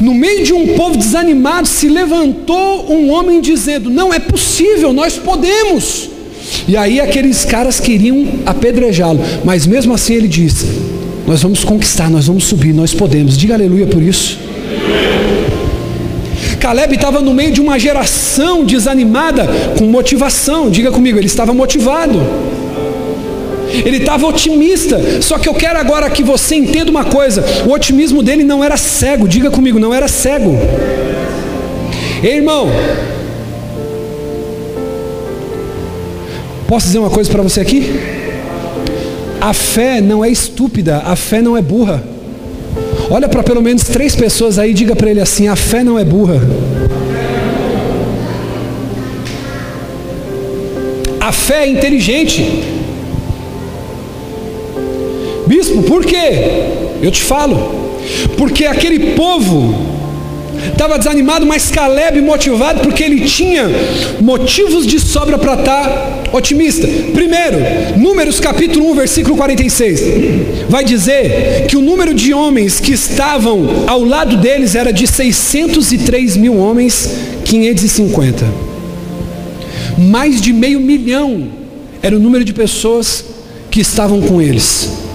[0.00, 5.16] No meio de um povo desanimado, se levantou um homem dizendo: Não é possível, nós
[5.18, 6.08] podemos.
[6.66, 10.66] E aí aqueles caras queriam apedrejá-lo, mas mesmo assim ele disse:
[11.26, 13.36] nós vamos conquistar, nós vamos subir, nós podemos.
[13.36, 14.38] Diga aleluia por isso.
[16.58, 20.70] Caleb estava no meio de uma geração desanimada com motivação.
[20.70, 22.20] Diga comigo, ele estava motivado.
[23.84, 25.22] Ele estava otimista.
[25.22, 28.76] Só que eu quero agora que você entenda uma coisa: o otimismo dele não era
[28.76, 29.28] cego.
[29.28, 30.56] Diga comigo, não era cego.
[32.22, 32.68] Ei, irmão,
[36.68, 37.98] posso dizer uma coisa para você aqui?
[39.40, 42.02] A fé não é estúpida, a fé não é burra.
[43.10, 45.98] Olha para pelo menos três pessoas aí e diga para ele assim: a fé não
[45.98, 46.40] é burra.
[51.20, 52.79] A fé é inteligente.
[55.50, 56.68] Bispo, por quê?
[57.02, 57.56] Eu te falo.
[58.36, 59.74] Porque aquele povo
[60.70, 63.68] estava desanimado, mas Caleb motivado porque ele tinha
[64.20, 66.86] motivos de sobra para estar tá otimista.
[66.86, 67.58] Primeiro,
[67.96, 70.04] Números capítulo 1, versículo 46,
[70.68, 76.36] vai dizer que o número de homens que estavam ao lado deles era de 603
[76.36, 77.10] mil homens,
[77.44, 78.46] 550.
[79.98, 81.48] Mais de meio milhão
[82.00, 83.24] era o número de pessoas
[83.68, 85.09] que estavam com eles.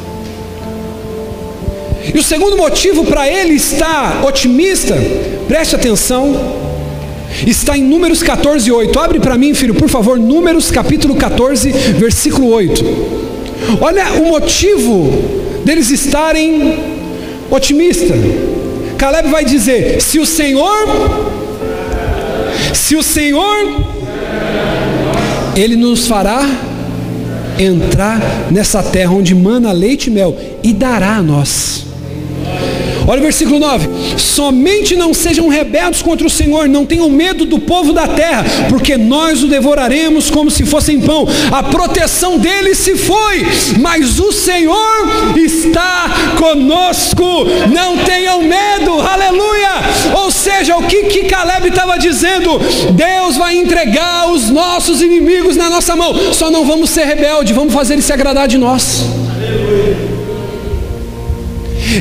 [2.13, 4.95] E o segundo motivo para ele estar otimista,
[5.47, 6.55] preste atenção,
[7.45, 8.99] está em Números 14, 8.
[8.99, 12.83] Abre para mim, filho, por favor, Números capítulo 14, versículo 8.
[13.81, 15.11] Olha o motivo
[15.65, 16.77] deles estarem
[17.49, 18.17] otimistas.
[18.97, 20.87] Caleb vai dizer: se o Senhor,
[22.73, 23.83] se o Senhor,
[25.55, 26.47] Ele nos fará
[27.57, 28.19] entrar
[28.51, 31.85] nessa terra onde mana leite e mel e dará a nós.
[33.07, 33.87] Olha o versículo 9:
[34.17, 38.97] Somente não sejam rebeldes contra o Senhor, não tenham medo do povo da terra, porque
[38.97, 41.27] nós o devoraremos como se fossem pão.
[41.51, 43.45] A proteção dele se foi,
[43.79, 47.25] mas o Senhor está conosco.
[47.73, 49.69] Não tenham medo, aleluia.
[50.15, 52.59] Ou seja, o que, que Caleb estava dizendo?
[52.91, 57.73] Deus vai entregar os nossos inimigos na nossa mão, só não vamos ser rebeldes, vamos
[57.73, 59.05] fazer ele se agradar de nós.
[59.35, 60.04] Aleluia.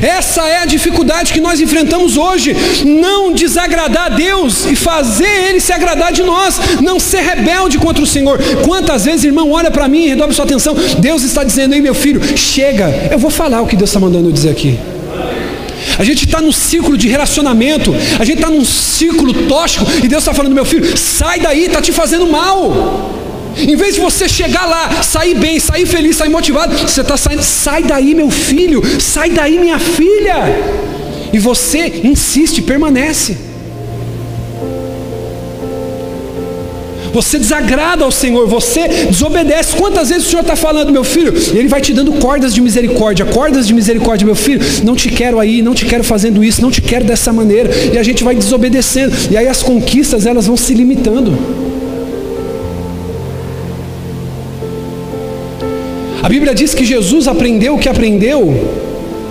[0.01, 2.55] Essa é a dificuldade que nós enfrentamos hoje.
[2.85, 6.59] Não desagradar a Deus e fazer Ele se agradar de nós.
[6.81, 8.39] Não ser rebelde contra o Senhor.
[8.63, 10.75] Quantas vezes, irmão, olha para mim e redobre sua atenção.
[10.99, 13.09] Deus está dizendo aí, meu filho, chega.
[13.11, 14.77] Eu vou falar o que Deus está mandando eu dizer aqui.
[15.97, 20.23] A gente está num ciclo de relacionamento, a gente está num ciclo tóxico, e Deus
[20.23, 23.24] está falando, meu filho, sai daí, está te fazendo mal.
[23.57, 27.43] Em vez de você chegar lá, sair bem, sair feliz, sair motivado, você está saindo,
[27.43, 30.35] sai daí, meu filho, sai daí, minha filha.
[31.31, 33.37] E você insiste, permanece.
[37.15, 39.77] Você desagrada ao Senhor, você desobedece.
[39.77, 41.33] Quantas vezes o Senhor está falando, meu filho?
[41.57, 44.59] Ele vai te dando cordas de misericórdia, cordas de misericórdia, meu filho.
[44.83, 47.69] Não te quero aí, não te quero fazendo isso, não te quero dessa maneira.
[47.93, 49.15] E a gente vai desobedecendo.
[49.31, 51.64] E aí as conquistas elas vão se limitando.
[56.25, 58.51] A Bíblia diz que Jesus aprendeu o que aprendeu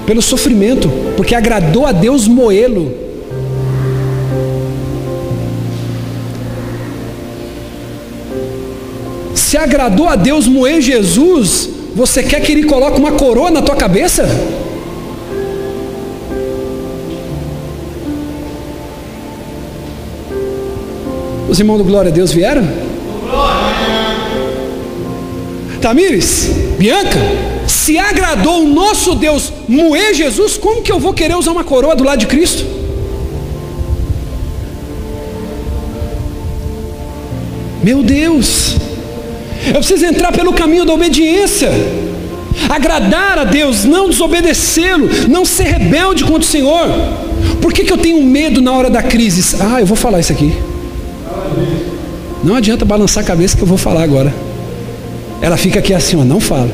[0.07, 2.94] pelo sofrimento, porque agradou a Deus moê-lo.
[9.35, 13.74] Se agradou a Deus moer Jesus, você quer que Ele coloque uma coroa na tua
[13.74, 14.28] cabeça?
[21.50, 22.84] Os irmãos do Glória a Deus vieram?
[25.85, 27.20] Tamires, Bianca,
[27.66, 31.94] se agradou o nosso Deus moer Jesus, como que eu vou querer usar uma coroa
[31.94, 32.64] do lado de Cristo?
[37.83, 38.77] Meu Deus,
[39.66, 41.70] eu preciso entrar pelo caminho da obediência.
[42.66, 46.88] Agradar a Deus, não desobedecê-lo, não ser rebelde contra o Senhor.
[47.61, 49.55] Por que, que eu tenho medo na hora da crise?
[49.61, 50.51] Ah, eu vou falar isso aqui.
[52.42, 54.43] Não adianta balançar a cabeça que eu vou falar agora.
[55.44, 56.70] Ela fica aqui assim, ó, não fala.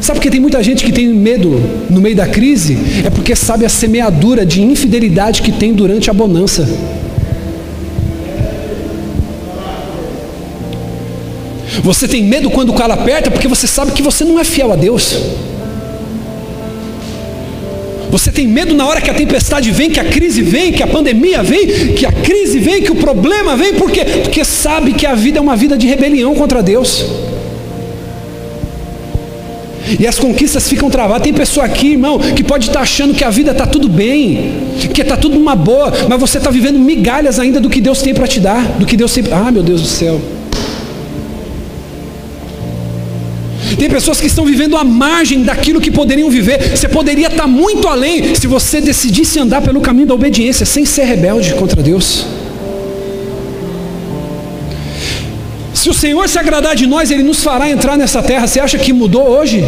[0.00, 1.50] Sabe por que tem muita gente que tem medo
[1.88, 2.76] no meio da crise?
[3.04, 6.68] É porque sabe a semeadura de infidelidade que tem durante a bonança.
[11.80, 14.72] Você tem medo quando o calo aperta porque você sabe que você não é fiel
[14.72, 15.16] a Deus.
[18.14, 20.86] Você tem medo na hora que a tempestade vem, que a crise vem, que a
[20.86, 24.04] pandemia vem, que a crise vem, que o problema vem, por quê?
[24.22, 27.04] Porque sabe que a vida é uma vida de rebelião contra Deus.
[29.98, 31.24] E as conquistas ficam travadas.
[31.24, 34.62] Tem pessoa aqui, irmão, que pode estar achando que a vida está tudo bem,
[34.94, 38.14] que está tudo uma boa, mas você está vivendo migalhas ainda do que Deus tem
[38.14, 39.24] para te dar, do que Deus tem.
[39.32, 40.20] Ah, meu Deus do céu.
[43.84, 46.74] Tem pessoas que estão vivendo à margem daquilo que poderiam viver.
[46.74, 51.04] Você poderia estar muito além se você decidisse andar pelo caminho da obediência, sem ser
[51.04, 52.24] rebelde contra Deus.
[55.74, 58.46] Se o Senhor se agradar de nós, Ele nos fará entrar nessa terra.
[58.46, 59.62] Você acha que mudou hoje?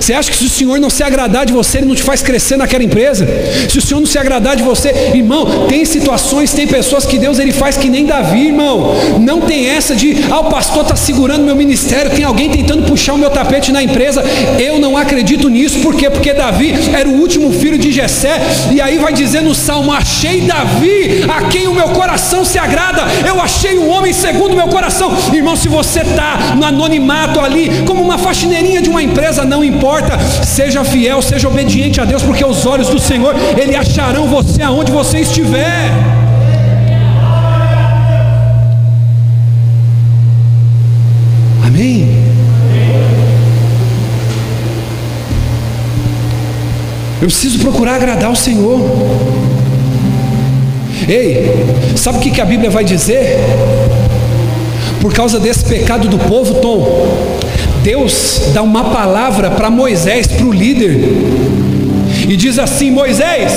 [0.00, 2.22] Você acha que se o Senhor não se agradar de você, Ele não te faz
[2.22, 3.26] crescer naquela empresa?
[3.68, 7.38] Se o Senhor não se agradar de você, irmão, tem situações, tem pessoas que Deus
[7.38, 8.94] Ele faz que nem Davi, irmão.
[9.20, 13.14] Não tem essa de, ah, o pastor está segurando meu ministério, tem alguém tentando puxar
[13.14, 14.22] o meu tapete na empresa.
[14.58, 16.10] Eu não acredito nisso, por quê?
[16.10, 18.40] Porque Davi era o último filho de Jessé,
[18.72, 23.04] e aí vai dizer no Salmo: Achei Davi, a quem o meu coração se agrada,
[23.26, 25.12] eu achei um homem segundo o meu coração.
[25.32, 29.83] Irmão, se você está no anonimato ali, como uma faxineirinha de uma empresa, não importa
[29.84, 34.62] importa, seja fiel, seja obediente a Deus, porque os olhos do Senhor, Ele acharão você
[34.62, 35.90] aonde você estiver.
[41.66, 42.08] Amém?
[47.20, 48.80] Eu preciso procurar agradar o Senhor.
[51.06, 53.38] Ei, sabe o que a Bíblia vai dizer?
[55.02, 57.43] Por causa desse pecado do povo, Tom,
[57.84, 61.06] Deus dá uma palavra para Moisés, para o líder,
[62.26, 63.52] e diz assim: Moisés,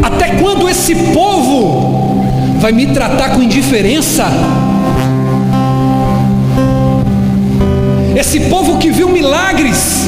[0.00, 2.24] até quando esse povo
[2.60, 4.28] vai me tratar com indiferença?
[8.14, 10.06] Esse povo que viu milagres,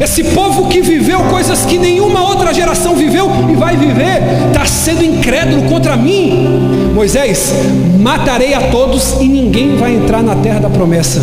[0.00, 5.04] esse povo que viveu coisas que nenhuma outra geração viveu e vai viver, está sendo
[5.04, 6.90] incrédulo contra mim.
[6.94, 7.52] Moisés,
[7.98, 11.20] matarei a todos e ninguém vai entrar na terra da promessa.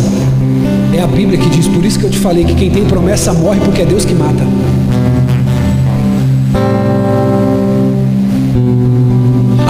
[0.94, 3.32] É a Bíblia que diz, por isso que eu te falei que quem tem promessa
[3.32, 4.44] morre porque é Deus que mata.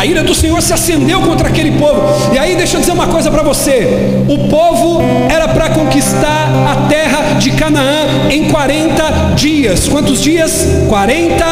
[0.03, 2.35] A ira do Senhor se acendeu contra aquele povo.
[2.35, 3.87] E aí, deixa eu dizer uma coisa para você:
[4.29, 9.87] o povo era para conquistar a terra de Canaã em 40 dias.
[9.87, 10.67] Quantos dias?
[10.89, 11.45] 40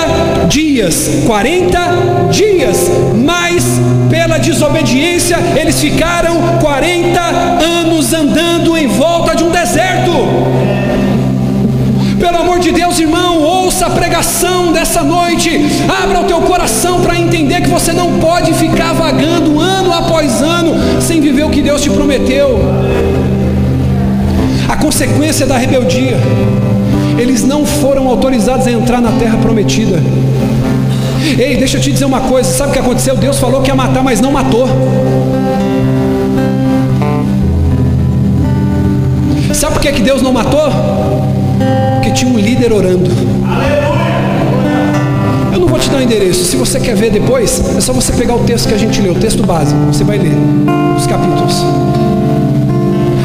[0.49, 1.11] dias.
[1.29, 1.79] 40
[2.33, 2.91] dias.
[3.15, 3.65] Mas,
[4.11, 10.11] pela desobediência, eles ficaram 40 anos andando em volta de um deserto.
[12.19, 13.41] Pelo amor de Deus, irmão,
[13.81, 15.51] ouça a pregação dessa noite.
[16.03, 20.75] Abra o teu coração para entender que você não pode ficar vagando ano após ano
[21.01, 22.61] sem viver o que Deus te prometeu.
[24.69, 26.19] A consequência da rebeldia,
[27.19, 30.03] eles não foram autorizados a entrar na terra prometida.
[31.39, 33.17] Ei, deixa eu te dizer uma coisa: sabe o que aconteceu?
[33.17, 34.69] Deus falou que ia matar, mas não matou.
[39.55, 40.71] Sabe por que, que Deus não matou?
[41.95, 43.40] Porque tinha um líder orando.
[45.53, 46.45] Eu não vou te dar o endereço.
[46.45, 49.13] Se você quer ver depois, é só você pegar o texto que a gente leu,
[49.13, 49.79] o texto básico.
[49.87, 50.33] Você vai ler
[50.97, 51.65] os capítulos.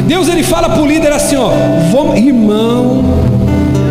[0.06, 1.50] Deus ele fala para o líder assim, ó,
[1.90, 3.04] vamos, irmão.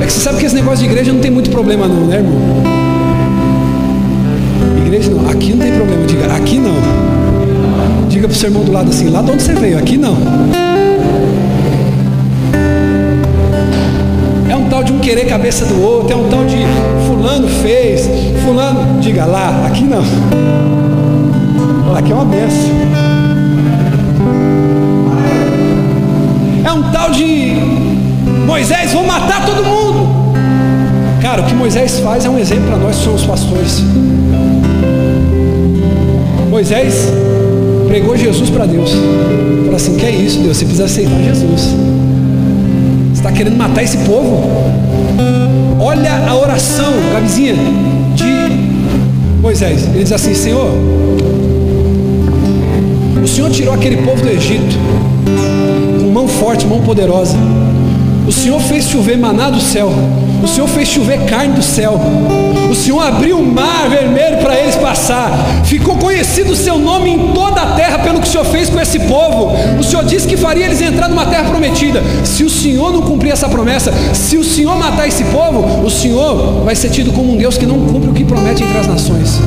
[0.02, 2.17] É que você sabe que esse negócio de igreja não tem muito problema não, né,
[2.17, 2.39] irmão?
[4.86, 6.76] Igreja não, aqui não tem problema, diga, aqui não.
[8.08, 10.15] Diga para o seu irmão do lado assim, lá de onde você veio, aqui não.
[14.66, 16.57] Um tal de um querer cabeça do outro, é um tal de
[17.05, 18.09] fulano fez,
[18.43, 20.03] fulano, diga lá, aqui não.
[21.95, 22.72] Aqui é uma benção.
[26.66, 27.53] É um tal de
[28.47, 30.34] Moisés, vou matar todo mundo.
[31.22, 33.84] Cara, o que Moisés faz é um exemplo para nós que somos pastores.
[36.49, 37.11] Moisés
[37.88, 38.91] pregou Jesus para Deus.
[39.63, 40.57] Falou assim: que é isso, Deus?
[40.57, 41.95] Você precisa aceitar Jesus
[43.26, 44.43] está querendo matar esse povo.
[45.80, 47.55] Olha a oração, Gabizinha,
[48.13, 49.84] de Moisés.
[49.86, 50.69] Ele diz assim: Senhor,
[53.23, 54.78] o Senhor tirou aquele povo do Egito,
[56.39, 57.36] forte, mão poderosa.
[58.28, 59.91] O Senhor fez chover maná do céu.
[60.44, 62.00] O Senhor fez chover carne do céu.
[62.70, 65.32] O Senhor abriu o mar vermelho para eles passar.
[65.64, 68.80] Ficou conhecido o seu nome em toda a terra pelo que o Senhor fez com
[68.80, 69.54] esse povo.
[69.80, 72.02] O Senhor disse que faria eles entrar numa terra prometida.
[72.24, 76.64] Se o Senhor não cumprir essa promessa, se o Senhor matar esse povo, o Senhor
[76.64, 79.40] vai ser tido como um Deus que não cumpre o que promete entre as nações.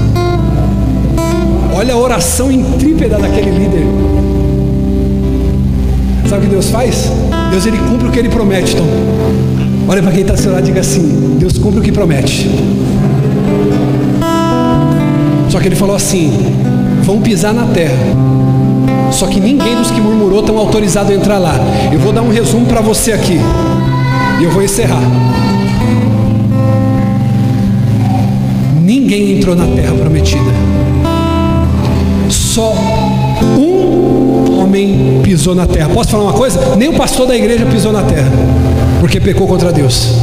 [1.75, 3.87] Olha a oração intrépida daquele líder.
[6.29, 7.11] Sabe o que Deus faz?
[7.51, 8.87] Deus ele cumpre o que ele promete, então.
[9.89, 12.49] Olha para quem está ao seu lado e diga assim: Deus cumpre o que promete.
[15.49, 16.31] Só que ele falou assim:
[17.03, 17.97] vão pisar na terra.
[19.11, 21.55] Só que ninguém dos que murmurou estão autorizado a entrar lá.
[21.91, 23.41] Eu vou dar um resumo para você aqui.
[24.39, 25.03] E eu vou encerrar.
[28.83, 30.53] Ninguém entrou na terra prometida.
[32.29, 32.75] Só
[33.59, 35.89] um homem pisou na terra.
[35.89, 36.77] Posso falar uma coisa?
[36.77, 38.31] Nem o pastor da igreja pisou na terra,
[39.01, 40.15] porque pecou contra Deus.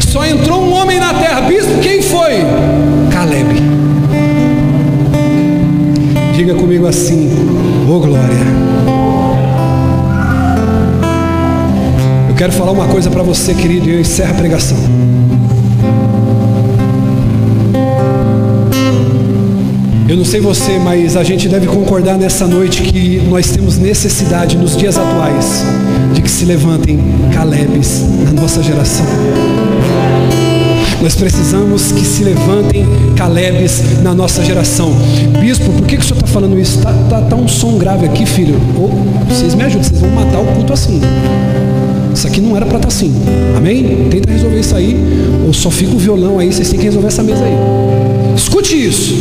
[0.00, 1.40] Só entrou um homem na terra.
[1.42, 2.32] Bispo, quem foi?
[3.10, 3.62] Caleb.
[6.34, 7.30] Diga comigo assim:
[7.88, 8.64] Ô oh, glória.
[12.28, 14.78] Eu quero falar uma coisa para você, querido, e eu encerro a pregação.
[20.06, 24.54] Eu não sei você, mas a gente deve concordar nessa noite que nós temos necessidade
[24.54, 25.64] nos dias atuais
[26.12, 26.98] de que se levantem
[27.32, 29.06] Calebes na nossa geração.
[31.00, 32.86] Nós precisamos que se levantem
[33.16, 34.94] Calebes na nossa geração.
[35.40, 36.78] Bispo, por que, que o senhor está falando isso?
[36.78, 38.60] Está tá, tá um som grave aqui, filho.
[38.76, 38.90] Ou,
[39.26, 41.00] vocês me ajudam, vocês vão matar o culto assim.
[42.14, 43.14] Isso aqui não era para estar tá assim.
[43.56, 44.06] Amém?
[44.10, 44.96] Tenta resolver isso aí.
[45.46, 48.13] Ou só fica o violão aí, vocês têm que resolver essa mesa aí.
[48.36, 49.14] Escute isso.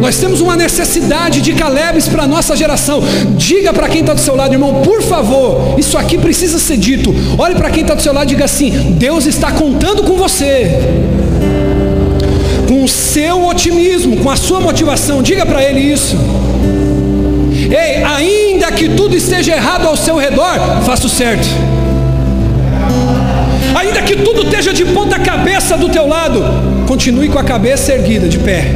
[0.00, 3.02] Nós temos uma necessidade de Calebes para a nossa geração.
[3.36, 7.12] Diga para quem está do seu lado, irmão, por favor, isso aqui precisa ser dito.
[7.36, 10.70] Olhe para quem está do seu lado e diga assim: Deus está contando com você.
[12.68, 16.16] Com o seu otimismo, com a sua motivação, diga para ele isso.
[17.68, 21.48] Ei, ainda que tudo esteja errado ao seu redor, faça o certo.
[23.76, 26.42] Ainda que tudo esteja de ponta cabeça do teu lado,
[26.86, 28.74] continue com a cabeça erguida, de pé.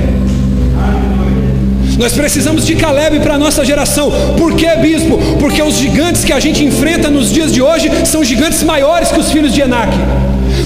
[1.96, 4.12] Nós precisamos de Caleb para a nossa geração.
[4.36, 5.16] Por que, bispo?
[5.38, 9.18] Porque os gigantes que a gente enfrenta nos dias de hoje são gigantes maiores que
[9.18, 9.90] os filhos de Enac.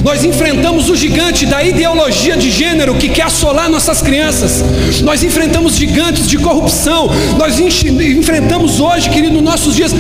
[0.03, 4.65] Nós enfrentamos o gigante da ideologia de gênero que quer assolar nossas crianças.
[5.03, 7.09] Nós enfrentamos gigantes de corrupção.
[7.39, 9.93] Nós enfrentamos hoje, querido, nos nossos dias,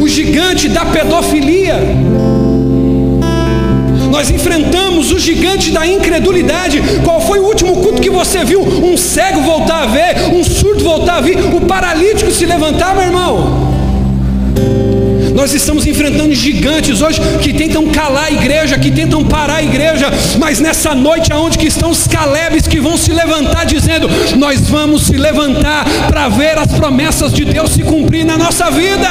[0.00, 1.76] o gigante da pedofilia.
[4.16, 6.80] Nós enfrentamos o gigante da incredulidade.
[7.04, 8.62] Qual foi o último culto que você viu?
[8.62, 13.04] Um cego voltar a ver, um surdo voltar a ver, o paralítico se levantar, meu
[13.04, 13.74] irmão.
[15.34, 20.10] Nós estamos enfrentando gigantes hoje que tentam calar a igreja, que tentam parar a igreja,
[20.38, 25.02] mas nessa noite aonde que estão os Calebes que vão se levantar dizendo: "Nós vamos
[25.02, 29.10] se levantar para ver as promessas de Deus se cumprir na nossa vida".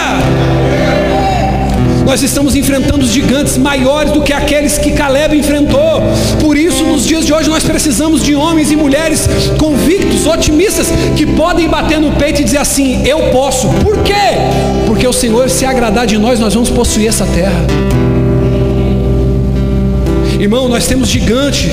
[2.05, 6.01] Nós estamos enfrentando gigantes maiores do que aqueles que Caleb enfrentou.
[6.39, 9.27] Por isso, nos dias de hoje, nós precisamos de homens e mulheres
[9.57, 10.87] convictos, otimistas,
[11.17, 13.69] que podem bater no peito e dizer assim: Eu posso.
[13.83, 14.13] Por quê?
[14.85, 17.94] Porque o Senhor, se agradar de nós, nós vamos possuir essa terra.
[20.39, 21.69] Irmão, nós temos gigante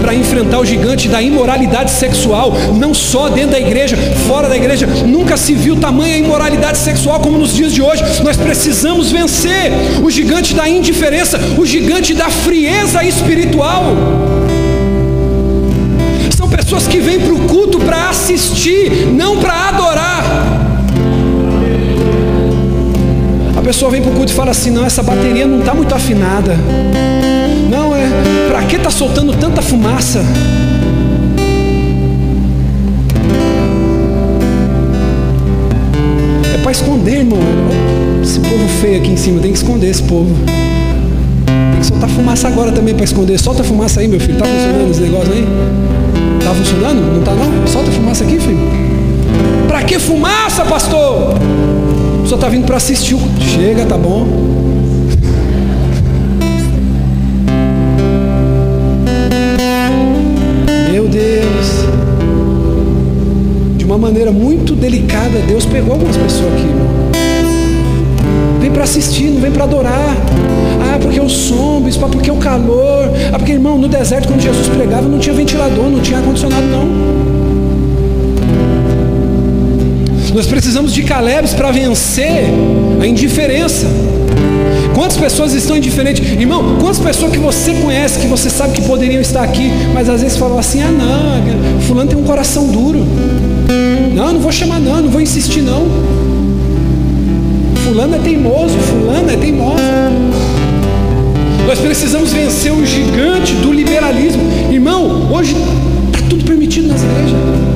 [0.00, 3.96] para enfrentar o gigante da imoralidade sexual, não só dentro da igreja,
[4.26, 4.86] fora da igreja.
[4.86, 8.02] Nunca se viu tamanha imoralidade sexual como nos dias de hoje.
[8.22, 13.94] Nós precisamos vencer o gigante da indiferença, o gigante da frieza espiritual.
[16.36, 20.55] São pessoas que vêm para o culto para assistir, não para adorar.
[23.66, 26.56] Pessoa vem para o culto e fala assim: não, essa bateria não está muito afinada.
[27.68, 28.06] Não, é.
[28.48, 30.24] Para que está soltando tanta fumaça?
[36.54, 37.40] É para esconder, irmão.
[38.22, 40.32] Esse povo feio aqui em cima, tem que esconder esse povo.
[41.46, 43.36] Tem que soltar fumaça agora também para esconder.
[43.40, 44.38] Solta fumaça aí, meu filho.
[44.38, 45.44] Tá funcionando esse negócio aí?
[46.44, 47.14] Tá funcionando?
[47.14, 47.66] Não tá não?
[47.66, 48.60] Solta fumaça aqui, filho.
[49.66, 51.34] Para que fumaça, pastor?
[52.26, 53.16] Só tá vindo para assistir.
[53.40, 54.56] Chega, tá bom.
[63.96, 66.68] uma maneira muito delicada, Deus pegou algumas pessoas aqui.
[68.60, 70.14] Vem para assistir, não vem para adorar.
[70.82, 73.10] Ah, porque o som, bispo, porque o calor.
[73.32, 77.35] Ah, porque, irmão, no deserto, quando Jesus pregava, não tinha ventilador, não tinha ar-condicionado, não.
[80.36, 82.44] Nós precisamos de Calebes para vencer
[83.00, 83.86] a indiferença.
[84.94, 86.30] Quantas pessoas estão indiferentes?
[86.30, 90.20] Irmão, quantas pessoas que você conhece, que você sabe que poderiam estar aqui, mas às
[90.20, 93.02] vezes falam assim: ah, não, Fulano tem um coração duro.
[94.14, 95.86] Não, não vou chamar, não, não vou insistir, não.
[97.86, 99.80] Fulano é teimoso, Fulano é teimosa.
[101.66, 104.42] Nós precisamos vencer o gigante do liberalismo.
[104.70, 105.56] Irmão, hoje
[106.12, 107.75] está tudo permitido nas igrejas.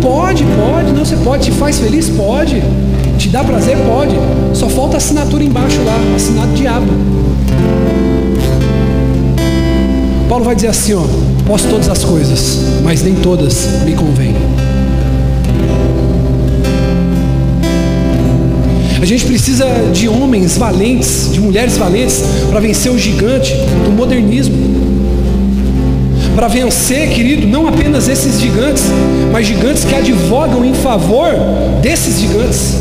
[0.00, 2.62] Pode, pode, não, você pode, te faz feliz, pode.
[3.18, 3.76] Te dá prazer?
[3.86, 4.14] Pode.
[4.54, 6.86] Só falta assinatura embaixo lá, assinado diabo.
[10.28, 11.02] Paulo vai dizer assim, ó,
[11.46, 14.34] posso todas as coisas, mas nem todas me convêm.
[19.00, 24.79] A gente precisa de homens valentes, de mulheres valentes, para vencer o gigante do modernismo.
[26.34, 28.84] Para vencer, querido, não apenas esses gigantes,
[29.32, 31.32] mas gigantes que advogam em favor
[31.82, 32.76] desses gigantes.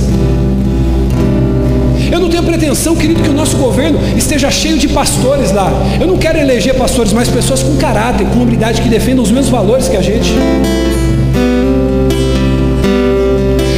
[2.11, 5.71] Eu não tenho pretensão, querido, que o nosso governo esteja cheio de pastores lá.
[5.99, 9.49] Eu não quero eleger pastores, mas pessoas com caráter, com habilidade, que defendam os mesmos
[9.49, 10.31] valores que a gente.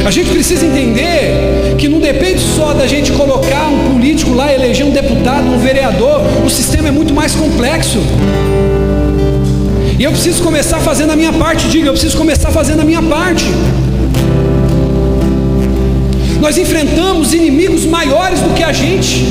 [0.04, 4.86] A gente precisa entender que não depende só da gente colocar um político lá, eleger
[4.86, 6.20] um deputado, um vereador.
[6.44, 7.98] O sistema é muito mais complexo.
[10.02, 11.68] E eu preciso começar fazendo a minha parte.
[11.68, 13.44] Diga, eu preciso começar fazendo a minha parte.
[16.40, 19.26] Nós enfrentamos inimigos maiores do que a gente.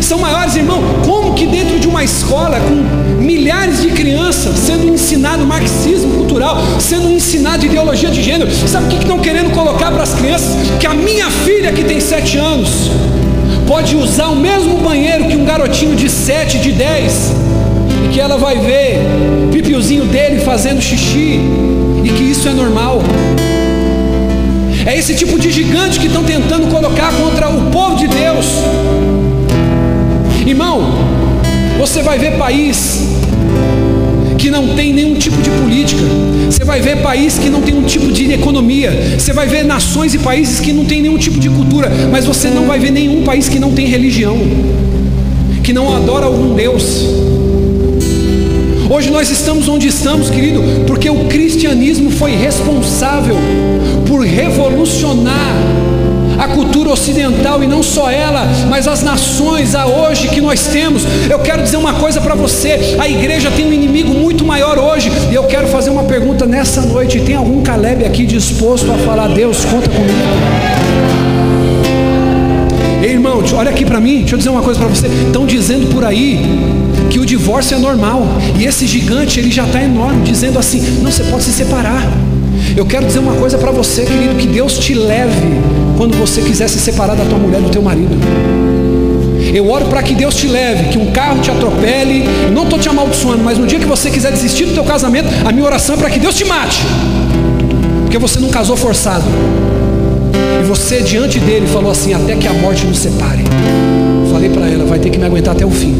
[0.00, 0.82] São maiores, irmão.
[1.04, 7.10] Como que dentro de uma escola com milhares de crianças sendo ensinado marxismo cultural, sendo
[7.10, 10.56] ensinado ideologia de gênero, sabe o que estão querendo colocar para as crianças?
[10.80, 12.90] Que a minha filha que tem sete anos
[13.66, 17.31] pode usar o mesmo banheiro que um garotinho de sete, de dez,
[18.12, 19.00] que ela vai ver
[19.50, 21.40] pipiozinho dele fazendo xixi,
[22.04, 23.02] e que isso é normal.
[24.84, 28.46] É esse tipo de gigante que estão tentando colocar contra o povo de Deus.
[30.46, 30.82] Irmão,
[31.78, 33.08] você vai ver país
[34.36, 36.02] que não tem nenhum tipo de política.
[36.50, 38.90] Você vai ver país que não tem um tipo de economia.
[39.16, 41.90] Você vai ver nações e países que não tem nenhum tipo de cultura.
[42.10, 44.36] Mas você não vai ver nenhum país que não tem religião,
[45.62, 47.31] que não adora algum Deus.
[48.92, 53.36] Hoje nós estamos onde estamos, querido, porque o cristianismo foi responsável
[54.06, 55.56] por revolucionar
[56.38, 61.04] a cultura ocidental e não só ela, mas as nações a hoje que nós temos.
[61.30, 65.10] Eu quero dizer uma coisa para você: a igreja tem um inimigo muito maior hoje,
[65.30, 67.18] e eu quero fazer uma pergunta nessa noite.
[67.20, 70.12] Tem algum Caleb aqui disposto a falar, Deus, conta comigo?
[73.02, 75.06] Ei, irmão, olha aqui para mim, deixa eu dizer uma coisa para você.
[75.06, 76.38] Estão dizendo por aí
[77.12, 78.26] que o divórcio é normal.
[78.58, 82.10] E esse gigante, ele já está enorme, dizendo assim: não, você pode se separar.
[82.74, 85.60] Eu quero dizer uma coisa para você, querido, que Deus te leve
[85.98, 88.16] quando você quiser se separar da tua mulher, do teu marido.
[89.54, 92.24] Eu oro para que Deus te leve, que um carro te atropele.
[92.50, 95.52] Não estou te amaldiçoando, mas no dia que você quiser desistir do teu casamento, a
[95.52, 96.80] minha oração é para que Deus te mate.
[98.04, 99.24] Porque você não casou forçado.
[100.62, 103.44] E você diante dele falou assim: até que a morte nos separe.
[104.32, 105.94] Falei para ela: vai ter que me aguentar até o fim.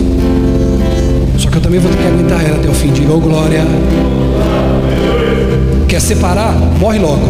[1.52, 2.90] Que eu também vou ter que aguentar ela até o fim.
[2.90, 3.62] Diga, oh glória.
[5.86, 6.54] Quer separar?
[6.80, 7.28] Morre logo.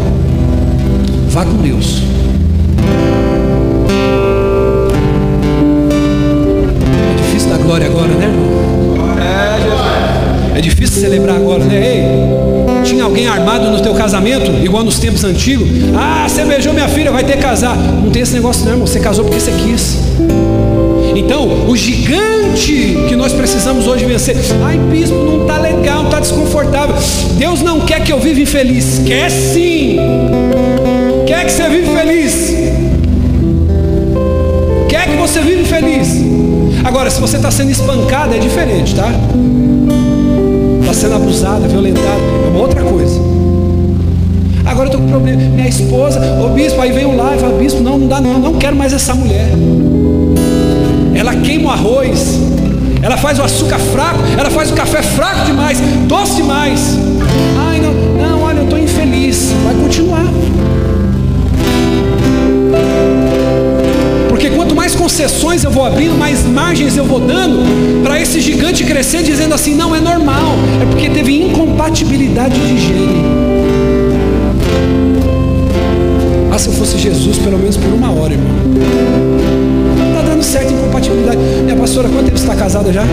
[1.29, 2.03] Vá com Deus.
[7.11, 8.53] É difícil dar glória agora, né, irmão?
[10.55, 11.75] É difícil celebrar agora, né?
[11.75, 15.67] Ei, tinha alguém armado no teu casamento, igual nos tempos antigos?
[15.97, 17.77] Ah, você beijou minha filha, vai ter que casar.
[17.77, 18.87] Não tem esse negócio, não, irmão.
[18.87, 19.99] Você casou porque você quis.
[21.15, 26.21] Então, o gigante que nós precisamos hoje vencer, ai bispo, não está legal, não está
[26.21, 26.95] desconfortável.
[27.37, 29.99] Deus não quer que eu viva infeliz, quer sim.
[31.27, 32.55] Quer que você viva feliz.
[34.89, 36.09] Quer que você viva feliz.
[36.85, 39.11] Agora, se você está sendo espancado, é diferente, tá?
[40.81, 43.21] Está sendo abusada, violentada, é uma outra coisa.
[44.65, 45.43] Agora eu estou com problema.
[45.43, 48.39] Minha esposa, ô bispo, aí vem um lá e fala, bispo, não, não dá não,
[48.39, 49.51] não quero mais essa mulher
[51.23, 52.37] ela queima o arroz,
[53.01, 56.99] ela faz o açúcar fraco, ela faz o café fraco demais, doce demais.
[57.57, 59.53] Ai, não, não, olha, eu estou infeliz.
[59.65, 60.27] Vai continuar.
[64.29, 68.83] Porque quanto mais concessões eu vou abrindo, mais margens eu vou dando para esse gigante
[68.83, 73.23] crescer, dizendo assim: não, é normal, é porque teve incompatibilidade de gene.
[76.51, 79.72] Ah, se eu fosse Jesus, pelo menos por uma hora, irmão
[80.43, 81.39] certa incompatibilidade.
[81.79, 83.05] pastora, quanto tempo você está casada já?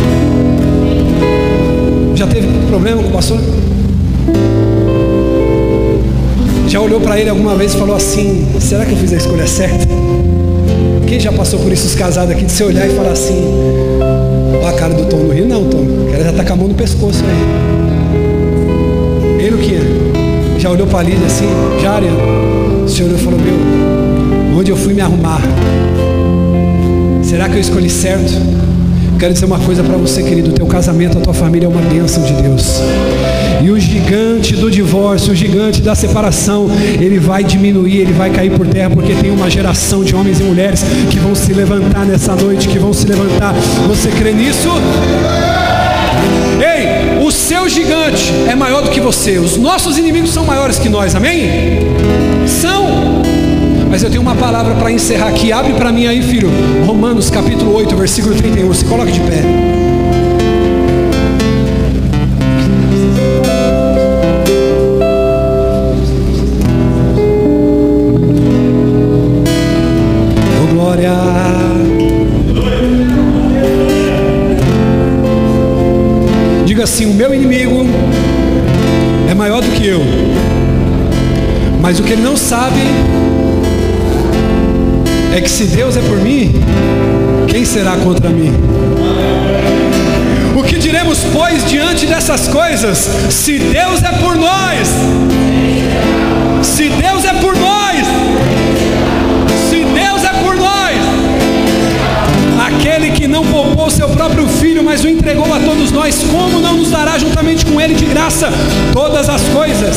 [2.16, 3.40] Já teve problema com o pastor?
[6.68, 9.48] Já olhou para ele alguma vez e falou assim: será que eu fiz a escolha
[9.48, 9.88] certa?
[11.08, 13.42] Quem já passou por isso, os casados aqui, de se olhar e falar assim:
[14.62, 15.48] ó a cara do Tom no Rio?
[15.48, 17.70] Não, Tom, cara já tá com a mão no pescoço aí.
[19.44, 21.48] Ele o que Já olhou para a Lídia assim:
[21.82, 22.12] Jária,
[22.86, 25.42] o senhor olhou e falou: meu, onde eu fui me arrumar?
[27.30, 28.34] Será que eu escolhi certo?
[29.20, 31.82] Quero dizer uma coisa para você, querido: o teu casamento, a tua família é uma
[31.82, 32.82] bênção de Deus.
[33.64, 36.68] E o gigante do divórcio, o gigante da separação,
[37.00, 40.44] ele vai diminuir, ele vai cair por terra, porque tem uma geração de homens e
[40.44, 43.54] mulheres que vão se levantar nessa noite, que vão se levantar.
[43.88, 44.68] Você crê nisso?
[46.60, 50.90] Ei, o seu gigante é maior do que você, os nossos inimigos são maiores que
[50.90, 51.80] nós, amém?
[52.48, 53.39] São.
[53.90, 55.52] Mas eu tenho uma palavra para encerrar aqui.
[55.52, 56.50] Abre para mim aí, filho.
[56.86, 58.74] Romanos capítulo 8, versículo 31.
[58.74, 59.44] Se coloque de pé.
[76.80, 77.86] Diga assim: o meu inimigo
[79.30, 80.02] é maior do que eu,
[81.82, 82.80] mas o que ele não sabe
[85.50, 86.54] que se Deus é por mim,
[87.48, 88.54] quem será contra mim?
[90.56, 93.10] O que diremos, pois, diante dessas coisas?
[93.32, 94.88] Se Deus é por nós,
[96.62, 97.69] se Deus é por nós,
[102.70, 106.78] aquele que não poupou seu próprio filho, mas o entregou a todos nós, como não
[106.78, 108.50] nos dará juntamente com ele de graça
[108.94, 109.96] todas as coisas?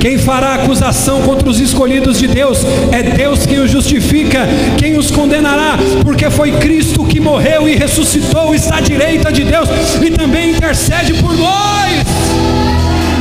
[0.00, 2.58] Quem fará acusação contra os escolhidos de Deus?
[2.92, 4.46] É Deus quem os justifica.
[4.76, 5.78] Quem os condenará?
[6.02, 9.68] Porque foi Cristo que morreu e ressuscitou, está à direita de Deus
[10.02, 12.04] e também intercede por nós.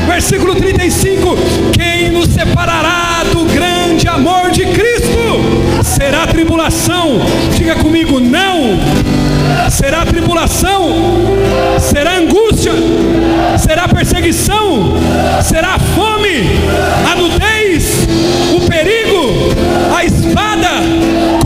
[0.05, 1.37] Versículo 35:
[1.71, 5.22] Quem nos separará do grande amor de Cristo?
[5.83, 7.19] Será tribulação?
[7.55, 8.79] Diga comigo, não.
[9.69, 10.89] Será tribulação?
[11.79, 12.71] Será angústia?
[13.57, 14.93] Será perseguição?
[15.41, 16.49] Será fome?
[17.11, 18.07] A nudez?
[18.55, 19.52] O perigo?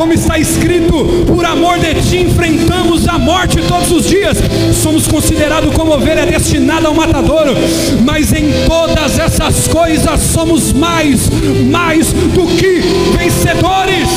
[0.07, 4.37] Como está escrito, por amor de ti enfrentamos a morte todos os dias.
[4.81, 7.53] Somos considerados como ovelha destinada ao matadouro,
[8.05, 11.29] mas em todas essas coisas somos mais,
[11.69, 12.83] mais do que
[13.17, 14.07] vencedores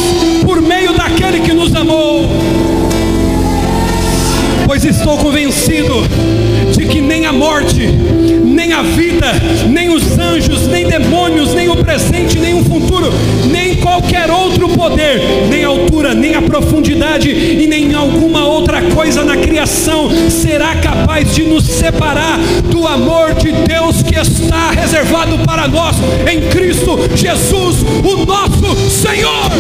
[0.44, 2.30] por meio daquele que nos amou
[4.70, 5.94] pois estou convencido
[6.70, 7.88] de que nem a morte,
[8.44, 9.26] nem a vida,
[9.68, 13.12] nem os anjos, nem demônios, nem o presente, nem o futuro,
[13.50, 19.24] nem qualquer outro poder, nem a altura, nem a profundidade e nem alguma outra coisa
[19.24, 22.38] na criação será capaz de nos separar
[22.70, 25.96] do amor de Deus que está reservado para nós
[26.30, 29.50] em Cristo Jesus, o nosso Senhor.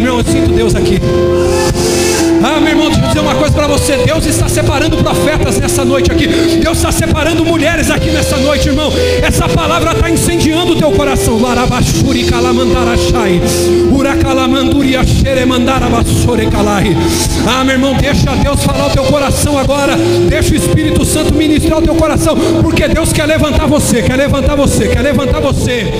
[0.00, 0.98] Meu, eu sinto Deus aqui.
[2.42, 3.96] Ah, meu irmão, dizer uma coisa para você.
[3.98, 6.26] Deus está separando profetas nessa noite aqui.
[6.26, 8.92] Deus está separando mulheres aqui nessa noite, irmão.
[9.22, 11.38] Essa palavra está incendiando o teu coração.
[17.46, 19.96] Ah, meu irmão, deixa Deus falar o teu coração agora.
[20.28, 22.36] Deixa o Espírito Santo ministrar o teu coração.
[22.62, 25.92] Porque Deus quer levantar você, quer levantar você, quer levantar você.